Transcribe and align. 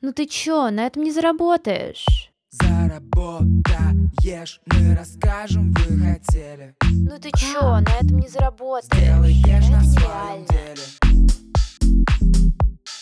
Ну 0.00 0.12
ты 0.12 0.26
чё, 0.26 0.70
на 0.70 0.86
этом 0.86 1.02
не 1.02 1.10
заработаешь. 1.10 2.30
Заработаешь, 2.50 4.60
мы 4.66 4.94
расскажем, 4.94 5.72
вы 5.72 5.98
хотели. 5.98 6.76
Ну 6.84 7.18
ты 7.18 7.32
чё, 7.32 7.80
на 7.80 7.90
этом 8.00 8.20
не 8.20 8.28
заработаешь. 8.28 9.02
Сделаешь 9.02 9.44
это 9.44 9.72
на 9.72 9.82
своем 9.82 10.44
деле. 10.46 10.84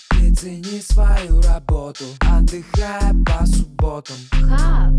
Ты 0.09 0.35
цени 0.35 0.81
свою 0.81 1.43
работу, 1.43 2.05
отдыхая 2.21 3.13
по 3.27 3.45
субботам. 3.45 4.17
Как? 4.49 4.95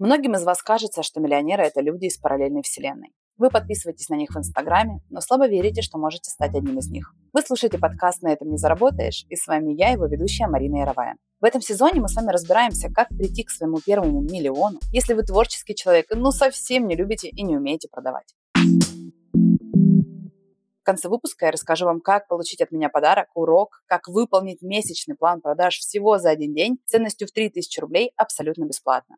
Многим 0.00 0.34
из 0.34 0.42
вас 0.42 0.64
кажется, 0.64 1.04
что 1.04 1.20
миллионеры– 1.20 1.62
это 1.64 1.80
люди 1.80 2.06
из 2.06 2.18
параллельной 2.18 2.62
вселенной. 2.62 3.12
Вы 3.36 3.50
подписываетесь 3.50 4.08
на 4.10 4.14
них 4.14 4.30
в 4.30 4.38
Инстаграме, 4.38 5.00
но 5.10 5.20
слабо 5.20 5.48
верите, 5.48 5.82
что 5.82 5.98
можете 5.98 6.30
стать 6.30 6.54
одним 6.54 6.78
из 6.78 6.88
них. 6.88 7.12
Вы 7.32 7.42
слушаете 7.42 7.78
подкаст 7.78 8.22
«На 8.22 8.28
этом 8.28 8.48
не 8.48 8.58
заработаешь», 8.58 9.26
и 9.28 9.34
с 9.34 9.48
вами 9.48 9.72
я, 9.72 9.90
его 9.90 10.06
ведущая 10.06 10.46
Марина 10.46 10.76
Яровая. 10.76 11.16
В 11.40 11.44
этом 11.44 11.60
сезоне 11.60 12.00
мы 12.00 12.08
с 12.08 12.14
вами 12.14 12.30
разбираемся, 12.30 12.92
как 12.92 13.08
прийти 13.08 13.42
к 13.42 13.50
своему 13.50 13.80
первому 13.84 14.20
миллиону, 14.20 14.78
если 14.92 15.14
вы 15.14 15.24
творческий 15.24 15.74
человек, 15.74 16.06
но 16.14 16.30
совсем 16.30 16.86
не 16.86 16.94
любите 16.94 17.28
и 17.28 17.42
не 17.42 17.56
умеете 17.56 17.88
продавать. 17.90 18.36
В 20.84 20.84
конце 20.84 21.08
выпуска 21.08 21.46
я 21.46 21.50
расскажу 21.50 21.86
вам, 21.86 22.00
как 22.00 22.28
получить 22.28 22.60
от 22.60 22.70
меня 22.70 22.88
подарок, 22.88 23.26
урок, 23.34 23.82
как 23.86 24.06
выполнить 24.06 24.62
месячный 24.62 25.16
план 25.16 25.40
продаж 25.40 25.78
всего 25.78 26.18
за 26.18 26.30
один 26.30 26.54
день 26.54 26.78
ценностью 26.86 27.26
в 27.26 27.32
3000 27.32 27.80
рублей 27.80 28.12
абсолютно 28.16 28.64
бесплатно. 28.64 29.16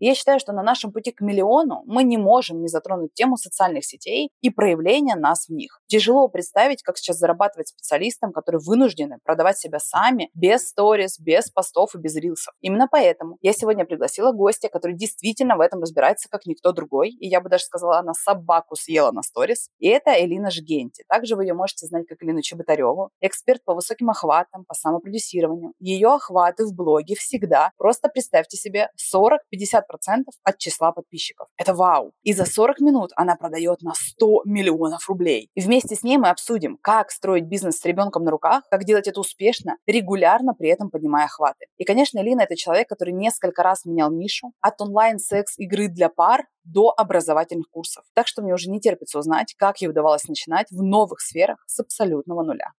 Я 0.00 0.14
считаю, 0.14 0.38
что 0.38 0.52
на 0.52 0.62
нашем 0.62 0.92
пути 0.92 1.10
к 1.10 1.20
миллиону 1.20 1.82
мы 1.86 2.04
не 2.04 2.16
можем 2.16 2.62
не 2.62 2.68
затронуть 2.68 3.14
тему 3.14 3.36
социальных 3.36 3.84
сетей 3.84 4.30
и 4.40 4.50
проявления 4.50 5.16
нас 5.16 5.48
в 5.48 5.52
них. 5.52 5.80
Тяжело 5.88 6.28
представить, 6.28 6.82
как 6.82 6.98
сейчас 6.98 7.18
зарабатывать 7.18 7.68
специалистам, 7.68 8.32
которые 8.32 8.60
вынуждены 8.64 9.18
продавать 9.24 9.58
себя 9.58 9.80
сами, 9.80 10.30
без 10.34 10.68
сторис, 10.68 11.18
без 11.18 11.50
постов 11.50 11.96
и 11.96 11.98
без 11.98 12.14
рилсов. 12.14 12.54
Именно 12.60 12.86
поэтому 12.88 13.38
я 13.42 13.52
сегодня 13.52 13.84
пригласила 13.84 14.30
гостя, 14.30 14.68
который 14.68 14.94
действительно 14.94 15.56
в 15.56 15.60
этом 15.60 15.80
разбирается, 15.80 16.28
как 16.28 16.46
никто 16.46 16.70
другой. 16.70 17.10
И 17.10 17.26
я 17.26 17.40
бы 17.40 17.48
даже 17.48 17.64
сказала, 17.64 17.98
она 17.98 18.14
собаку 18.14 18.76
съела 18.76 19.10
на 19.10 19.22
сторис. 19.22 19.68
И 19.80 19.88
это 19.88 20.12
Элина 20.12 20.50
Жгенти. 20.50 21.04
Также 21.08 21.34
вы 21.34 21.44
ее 21.44 21.54
можете 21.54 21.86
знать 21.86 22.06
как 22.06 22.22
Элину 22.22 22.40
Чеботареву, 22.40 23.10
эксперт 23.20 23.64
по 23.64 23.74
высоким 23.74 24.10
охватам, 24.10 24.64
по 24.64 24.74
самопродюсированию. 24.74 25.72
Ее 25.80 26.14
охваты 26.14 26.66
в 26.66 26.72
блоге 26.72 27.16
всегда, 27.16 27.72
просто 27.78 28.08
представьте 28.08 28.56
себе, 28.56 28.90
40-50 29.12 29.38
процентов 29.86 29.87
от 30.44 30.58
числа 30.58 30.92
подписчиков. 30.92 31.48
Это 31.56 31.74
вау! 31.74 32.12
И 32.22 32.32
за 32.32 32.44
40 32.44 32.80
минут 32.80 33.10
она 33.16 33.36
продает 33.36 33.82
на 33.82 33.92
100 33.94 34.42
миллионов 34.44 35.08
рублей. 35.08 35.50
И 35.54 35.60
вместе 35.60 35.94
с 35.94 36.02
ней 36.02 36.18
мы 36.18 36.28
обсудим, 36.28 36.78
как 36.80 37.10
строить 37.10 37.44
бизнес 37.44 37.78
с 37.78 37.84
ребенком 37.84 38.24
на 38.24 38.30
руках, 38.30 38.64
как 38.70 38.84
делать 38.84 39.08
это 39.08 39.20
успешно, 39.20 39.76
регулярно 39.86 40.54
при 40.54 40.68
этом 40.68 40.90
поднимая 40.90 41.26
охваты. 41.26 41.66
И, 41.76 41.84
конечно, 41.84 42.20
Лина– 42.20 42.40
это 42.42 42.56
человек, 42.56 42.88
который 42.88 43.12
несколько 43.12 43.62
раз 43.62 43.84
менял 43.84 44.10
нишу 44.10 44.52
от 44.60 44.80
онлайн-секс-игры 44.80 45.88
для 45.88 46.08
пар 46.08 46.46
до 46.64 46.92
образовательных 46.96 47.70
курсов. 47.70 48.04
Так 48.14 48.26
что 48.26 48.42
мне 48.42 48.52
уже 48.52 48.70
не 48.70 48.80
терпится 48.80 49.18
узнать, 49.18 49.54
как 49.56 49.80
ей 49.80 49.88
удавалось 49.88 50.28
начинать 50.28 50.70
в 50.70 50.82
новых 50.82 51.20
сферах 51.20 51.58
с 51.66 51.80
абсолютного 51.80 52.42
нуля. 52.42 52.72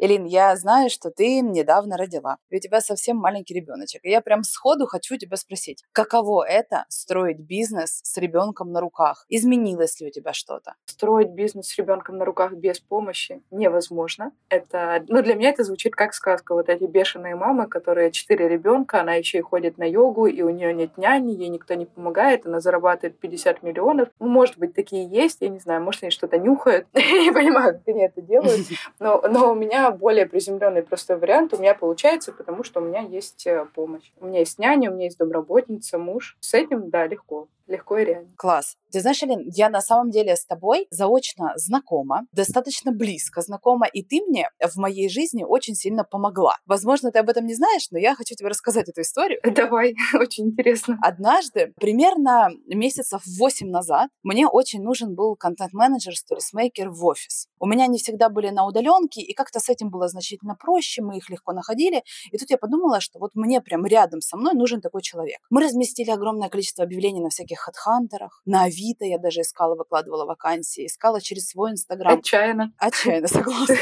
Элин, 0.00 0.26
я 0.26 0.54
знаю, 0.54 0.90
что 0.90 1.10
ты 1.10 1.40
недавно 1.40 1.96
родила, 1.96 2.36
и 2.50 2.56
у 2.56 2.60
тебя 2.60 2.80
совсем 2.80 3.16
маленький 3.16 3.54
ребеночек. 3.54 4.04
И 4.04 4.10
я 4.10 4.20
прям 4.20 4.44
сходу 4.44 4.86
хочу 4.86 5.16
тебя 5.16 5.36
спросить, 5.36 5.82
каково 5.92 6.46
это 6.46 6.84
строить 6.88 7.40
бизнес 7.40 8.00
с 8.04 8.16
ребенком 8.16 8.70
на 8.70 8.80
руках? 8.80 9.26
Изменилось 9.28 10.00
ли 10.00 10.06
у 10.06 10.10
тебя 10.10 10.32
что-то? 10.32 10.74
Строить 10.86 11.30
бизнес 11.30 11.66
с 11.66 11.78
ребенком 11.78 12.16
на 12.16 12.24
руках 12.24 12.52
без 12.52 12.78
помощи 12.78 13.42
невозможно. 13.50 14.30
Это, 14.48 15.04
ну, 15.08 15.20
для 15.20 15.34
меня 15.34 15.50
это 15.50 15.64
звучит 15.64 15.96
как 15.96 16.14
сказка. 16.14 16.54
Вот 16.54 16.68
эти 16.68 16.84
бешеные 16.84 17.34
мамы, 17.34 17.66
которые 17.66 18.12
четыре 18.12 18.48
ребенка, 18.48 19.00
она 19.00 19.14
еще 19.14 19.38
и 19.38 19.42
ходит 19.42 19.78
на 19.78 19.84
йогу, 19.84 20.26
и 20.26 20.42
у 20.42 20.50
нее 20.50 20.72
нет 20.74 20.96
няни, 20.96 21.32
ей 21.32 21.48
никто 21.48 21.74
не 21.74 21.86
помогает, 21.86 22.46
она 22.46 22.60
зарабатывает 22.60 23.18
50 23.18 23.64
миллионов. 23.64 24.10
Ну, 24.20 24.28
может 24.28 24.58
быть, 24.58 24.74
такие 24.74 25.08
есть, 25.08 25.38
я 25.40 25.48
не 25.48 25.58
знаю, 25.58 25.82
может, 25.82 26.04
они 26.04 26.12
что-то 26.12 26.38
нюхают. 26.38 26.86
Я 26.94 27.22
не 27.22 27.32
понимаю, 27.32 27.74
как 27.74 27.88
они 27.88 28.02
это 28.02 28.20
делают. 28.20 28.60
Но, 29.00 29.22
но 29.28 29.52
у 29.52 29.54
меня 29.54 29.87
более 29.90 30.26
приземленный 30.26 30.82
простой 30.82 31.18
вариант 31.18 31.54
у 31.54 31.58
меня 31.58 31.74
получается, 31.74 32.32
потому 32.32 32.64
что 32.64 32.80
у 32.80 32.84
меня 32.84 33.00
есть 33.00 33.46
э, 33.46 33.66
помощь. 33.74 34.12
У 34.20 34.26
меня 34.26 34.40
есть 34.40 34.58
няня, 34.58 34.90
у 34.90 34.94
меня 34.94 35.04
есть 35.04 35.18
домработница, 35.18 35.98
муж. 35.98 36.36
С 36.40 36.54
этим, 36.54 36.90
да, 36.90 37.06
легко 37.06 37.48
легко 37.68 37.98
и 37.98 38.04
реально. 38.04 38.30
Класс. 38.36 38.76
Ты 38.90 39.00
знаешь, 39.00 39.22
Элин, 39.22 39.50
я 39.54 39.68
на 39.68 39.82
самом 39.82 40.10
деле 40.10 40.34
с 40.34 40.46
тобой 40.46 40.86
заочно 40.90 41.52
знакома, 41.56 42.26
достаточно 42.32 42.90
близко 42.90 43.42
знакома, 43.42 43.86
и 43.86 44.02
ты 44.02 44.22
мне 44.26 44.48
в 44.66 44.76
моей 44.76 45.10
жизни 45.10 45.44
очень 45.44 45.74
сильно 45.74 46.04
помогла. 46.04 46.56
Возможно, 46.64 47.12
ты 47.12 47.18
об 47.18 47.28
этом 47.28 47.44
не 47.44 47.54
знаешь, 47.54 47.88
но 47.90 47.98
я 47.98 48.14
хочу 48.14 48.34
тебе 48.34 48.48
рассказать 48.48 48.88
эту 48.88 49.02
историю. 49.02 49.40
Давай, 49.54 49.94
очень 50.14 50.46
интересно. 50.46 50.98
Однажды, 51.02 51.74
примерно 51.78 52.48
месяцев 52.66 53.22
8 53.26 53.68
назад, 53.68 54.08
мне 54.22 54.48
очень 54.48 54.82
нужен 54.82 55.14
был 55.14 55.36
контент-менеджер, 55.36 56.16
сторисмейкер 56.16 56.88
в 56.88 57.04
офис. 57.04 57.46
У 57.58 57.66
меня 57.66 57.84
они 57.84 57.98
всегда 57.98 58.30
были 58.30 58.48
на 58.48 58.66
удаленке, 58.66 59.20
и 59.20 59.34
как-то 59.34 59.60
с 59.60 59.68
этим 59.68 59.90
было 59.90 60.08
значительно 60.08 60.54
проще, 60.54 61.02
мы 61.02 61.18
их 61.18 61.28
легко 61.28 61.52
находили. 61.52 62.02
И 62.32 62.38
тут 62.38 62.48
я 62.48 62.56
подумала, 62.56 63.00
что 63.00 63.18
вот 63.18 63.32
мне 63.34 63.60
прям 63.60 63.84
рядом 63.84 64.22
со 64.22 64.38
мной 64.38 64.54
нужен 64.54 64.80
такой 64.80 65.02
человек. 65.02 65.40
Мы 65.50 65.62
разместили 65.62 66.10
огромное 66.10 66.48
количество 66.48 66.84
объявлений 66.84 67.20
на 67.20 67.28
всяких 67.28 67.57
хедхантерах, 67.58 68.42
на 68.44 68.64
Авито 68.64 69.04
я 69.04 69.18
даже 69.18 69.40
искала, 69.40 69.74
выкладывала 69.74 70.24
вакансии, 70.24 70.86
искала 70.86 71.20
через 71.20 71.48
свой 71.48 71.72
Инстаграм. 71.72 72.18
Отчаянно. 72.18 72.72
Отчаянно, 72.78 73.28
согласна. 73.28 73.76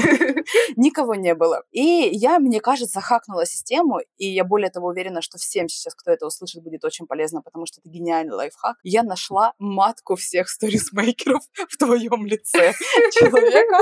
Никого 0.77 1.15
не 1.15 1.35
было. 1.35 1.63
И 1.71 2.09
я, 2.13 2.39
мне 2.39 2.61
кажется, 2.61 3.01
хакнула 3.01 3.47
систему, 3.47 4.01
и 4.19 4.27
я 4.27 4.45
более 4.45 4.71
того 4.71 4.89
уверена, 4.89 5.23
что 5.23 5.39
всем 5.39 5.69
сейчас, 5.69 5.95
кто 5.95 6.11
это 6.11 6.27
услышит, 6.27 6.63
будет 6.63 6.85
очень 6.85 7.07
полезно, 7.07 7.43
потому 7.43 7.67
что 7.67 7.81
это 7.81 7.89
гениальный 7.89 8.35
лайфхак. 8.35 8.77
Я 8.83 9.03
нашла 9.03 9.53
матку 9.59 10.17
всех 10.17 10.49
сторисмейкеров 10.49 11.43
в 11.69 11.77
твоем 11.77 12.27
лице. 12.27 12.73
Человека, 13.13 13.79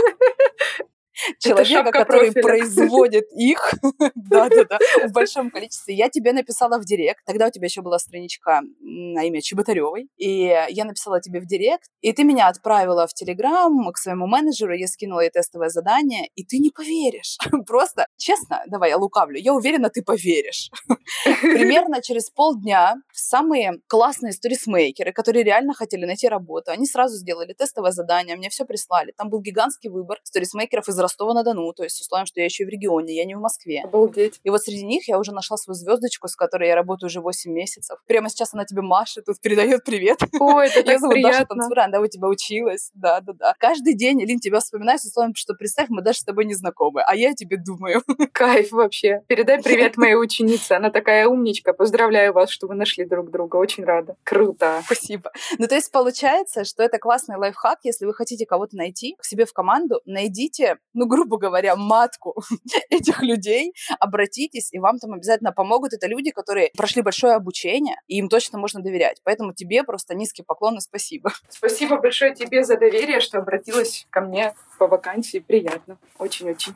человека, 1.38 1.90
который 1.90 2.32
профиля. 2.32 2.42
производит 2.42 3.24
их, 3.32 3.74
да-да-да, 4.14 4.78
в 5.06 5.12
большом 5.12 5.50
количестве. 5.50 5.94
Я 5.94 6.08
тебе 6.08 6.32
написала 6.32 6.78
в 6.78 6.84
директ, 6.84 7.20
тогда 7.24 7.46
у 7.46 7.50
тебя 7.50 7.66
еще 7.66 7.82
была 7.82 7.98
страничка 7.98 8.62
на 8.80 9.22
имя 9.24 9.40
Чеботаревой, 9.40 10.08
и 10.16 10.54
я 10.68 10.84
написала 10.84 11.20
тебе 11.20 11.40
в 11.40 11.46
директ, 11.46 11.88
и 12.00 12.12
ты 12.12 12.24
меня 12.24 12.48
отправила 12.48 13.06
в 13.06 13.14
Телеграм 13.14 13.92
к 13.92 13.98
своему 13.98 14.26
менеджеру, 14.26 14.74
я 14.74 14.86
скинула 14.86 15.20
ей 15.20 15.30
тестовое 15.30 15.68
задание, 15.68 16.28
и 16.34 16.44
ты 16.44 16.58
не 16.58 16.70
поверишь. 16.70 17.38
Просто, 17.66 18.06
честно, 18.16 18.62
давай 18.66 18.90
я 18.90 18.96
лукавлю, 18.96 19.38
я 19.38 19.54
уверена, 19.54 19.90
ты 19.90 20.02
поверишь. 20.02 20.70
Примерно 21.40 22.02
через 22.02 22.30
полдня 22.30 22.96
самые 23.12 23.80
классные 23.86 24.32
сторисмейкеры, 24.32 25.12
которые 25.12 25.44
реально 25.44 25.74
хотели 25.74 26.04
найти 26.04 26.28
работу, 26.28 26.70
они 26.70 26.86
сразу 26.86 27.16
сделали 27.16 27.52
тестовое 27.52 27.92
задание, 27.92 28.36
мне 28.36 28.48
все 28.50 28.64
прислали. 28.64 29.12
Там 29.16 29.30
был 29.30 29.40
гигантский 29.40 29.90
выбор 29.90 30.18
сторисмейкеров 30.24 30.88
из 30.88 30.98
Ростова-на-Дону, 31.04 31.72
то 31.72 31.84
есть 31.84 32.00
условием, 32.00 32.26
что 32.26 32.40
я 32.40 32.46
еще 32.46 32.64
и 32.64 32.66
в 32.66 32.68
регионе, 32.68 33.14
я 33.14 33.24
не 33.24 33.34
в 33.34 33.40
Москве. 33.40 33.82
Обалдеть. 33.84 34.40
И 34.42 34.50
вот 34.50 34.62
среди 34.62 34.84
них 34.84 35.08
я 35.08 35.18
уже 35.18 35.32
нашла 35.32 35.56
свою 35.56 35.74
звездочку, 35.74 36.28
с 36.28 36.36
которой 36.36 36.68
я 36.68 36.74
работаю 36.74 37.08
уже 37.08 37.20
8 37.20 37.52
месяцев. 37.52 37.98
Прямо 38.06 38.28
сейчас 38.28 38.54
она 38.54 38.64
тебе 38.64 38.82
машет, 38.82 39.26
тут 39.26 39.40
передает 39.40 39.84
привет. 39.84 40.18
Ой, 40.40 40.66
это 40.66 40.82
так 40.84 41.00
зовут 41.00 41.14
Даша 41.16 41.28
приятно. 41.30 41.56
Танцура, 41.56 41.84
она 41.84 42.00
у 42.00 42.06
тебя 42.06 42.28
училась. 42.28 42.90
Да, 42.94 43.20
да, 43.20 43.32
да. 43.32 43.54
Каждый 43.58 43.94
день, 43.94 44.20
Лин, 44.22 44.40
тебя 44.40 44.60
вспоминаю 44.60 44.98
с 44.98 45.04
условием, 45.04 45.34
что 45.34 45.54
представь, 45.54 45.88
мы 45.90 46.02
даже 46.02 46.20
с 46.20 46.24
тобой 46.24 46.44
не 46.44 46.54
знакомы, 46.54 47.02
а 47.06 47.14
я 47.14 47.30
о 47.30 47.34
тебе 47.34 47.56
думаю. 47.56 48.02
Кайф 48.32 48.72
вообще. 48.72 49.22
Передай 49.28 49.62
привет 49.62 49.96
моей 49.96 50.16
ученице. 50.16 50.72
Она 50.72 50.90
такая 50.90 51.26
умничка. 51.28 51.72
Поздравляю 51.72 52.32
вас, 52.32 52.50
что 52.50 52.66
вы 52.66 52.74
нашли 52.74 53.04
друг 53.04 53.30
друга. 53.30 53.56
Очень 53.56 53.84
рада. 53.84 54.16
Круто. 54.24 54.80
Спасибо. 54.84 55.32
Ну, 55.58 55.66
то 55.66 55.74
есть 55.74 55.90
получается, 55.90 56.64
что 56.64 56.82
это 56.82 56.98
классный 56.98 57.36
лайфхак, 57.36 57.80
если 57.82 58.06
вы 58.06 58.14
хотите 58.14 58.46
кого-то 58.46 58.76
найти 58.76 59.16
к 59.18 59.24
себе 59.24 59.44
в 59.46 59.52
команду, 59.52 60.00
найдите, 60.04 60.78
ну, 60.94 61.06
грубо 61.06 61.38
говоря, 61.38 61.76
матку 61.76 62.34
этих 62.90 63.22
людей, 63.22 63.74
обратитесь, 63.98 64.72
и 64.72 64.78
вам 64.78 64.98
там 64.98 65.12
обязательно 65.12 65.52
помогут. 65.52 65.92
Это 65.92 66.06
люди, 66.06 66.30
которые 66.30 66.70
прошли 66.76 67.02
большое 67.02 67.34
обучение, 67.34 67.96
и 68.06 68.18
им 68.18 68.28
точно 68.28 68.58
можно 68.58 68.80
доверять. 68.82 69.20
Поэтому 69.24 69.52
тебе 69.52 69.82
просто 69.84 70.14
низкий 70.14 70.42
поклон 70.42 70.78
и 70.78 70.80
спасибо. 70.80 71.32
Спасибо 71.48 71.98
большое 71.98 72.34
тебе 72.34 72.64
за 72.64 72.76
доверие, 72.76 73.20
что 73.20 73.38
обратилась 73.38 74.06
ко 74.10 74.20
мне 74.20 74.54
по 74.78 74.86
вакансии. 74.86 75.38
Приятно. 75.38 75.98
Очень-очень. 76.18 76.74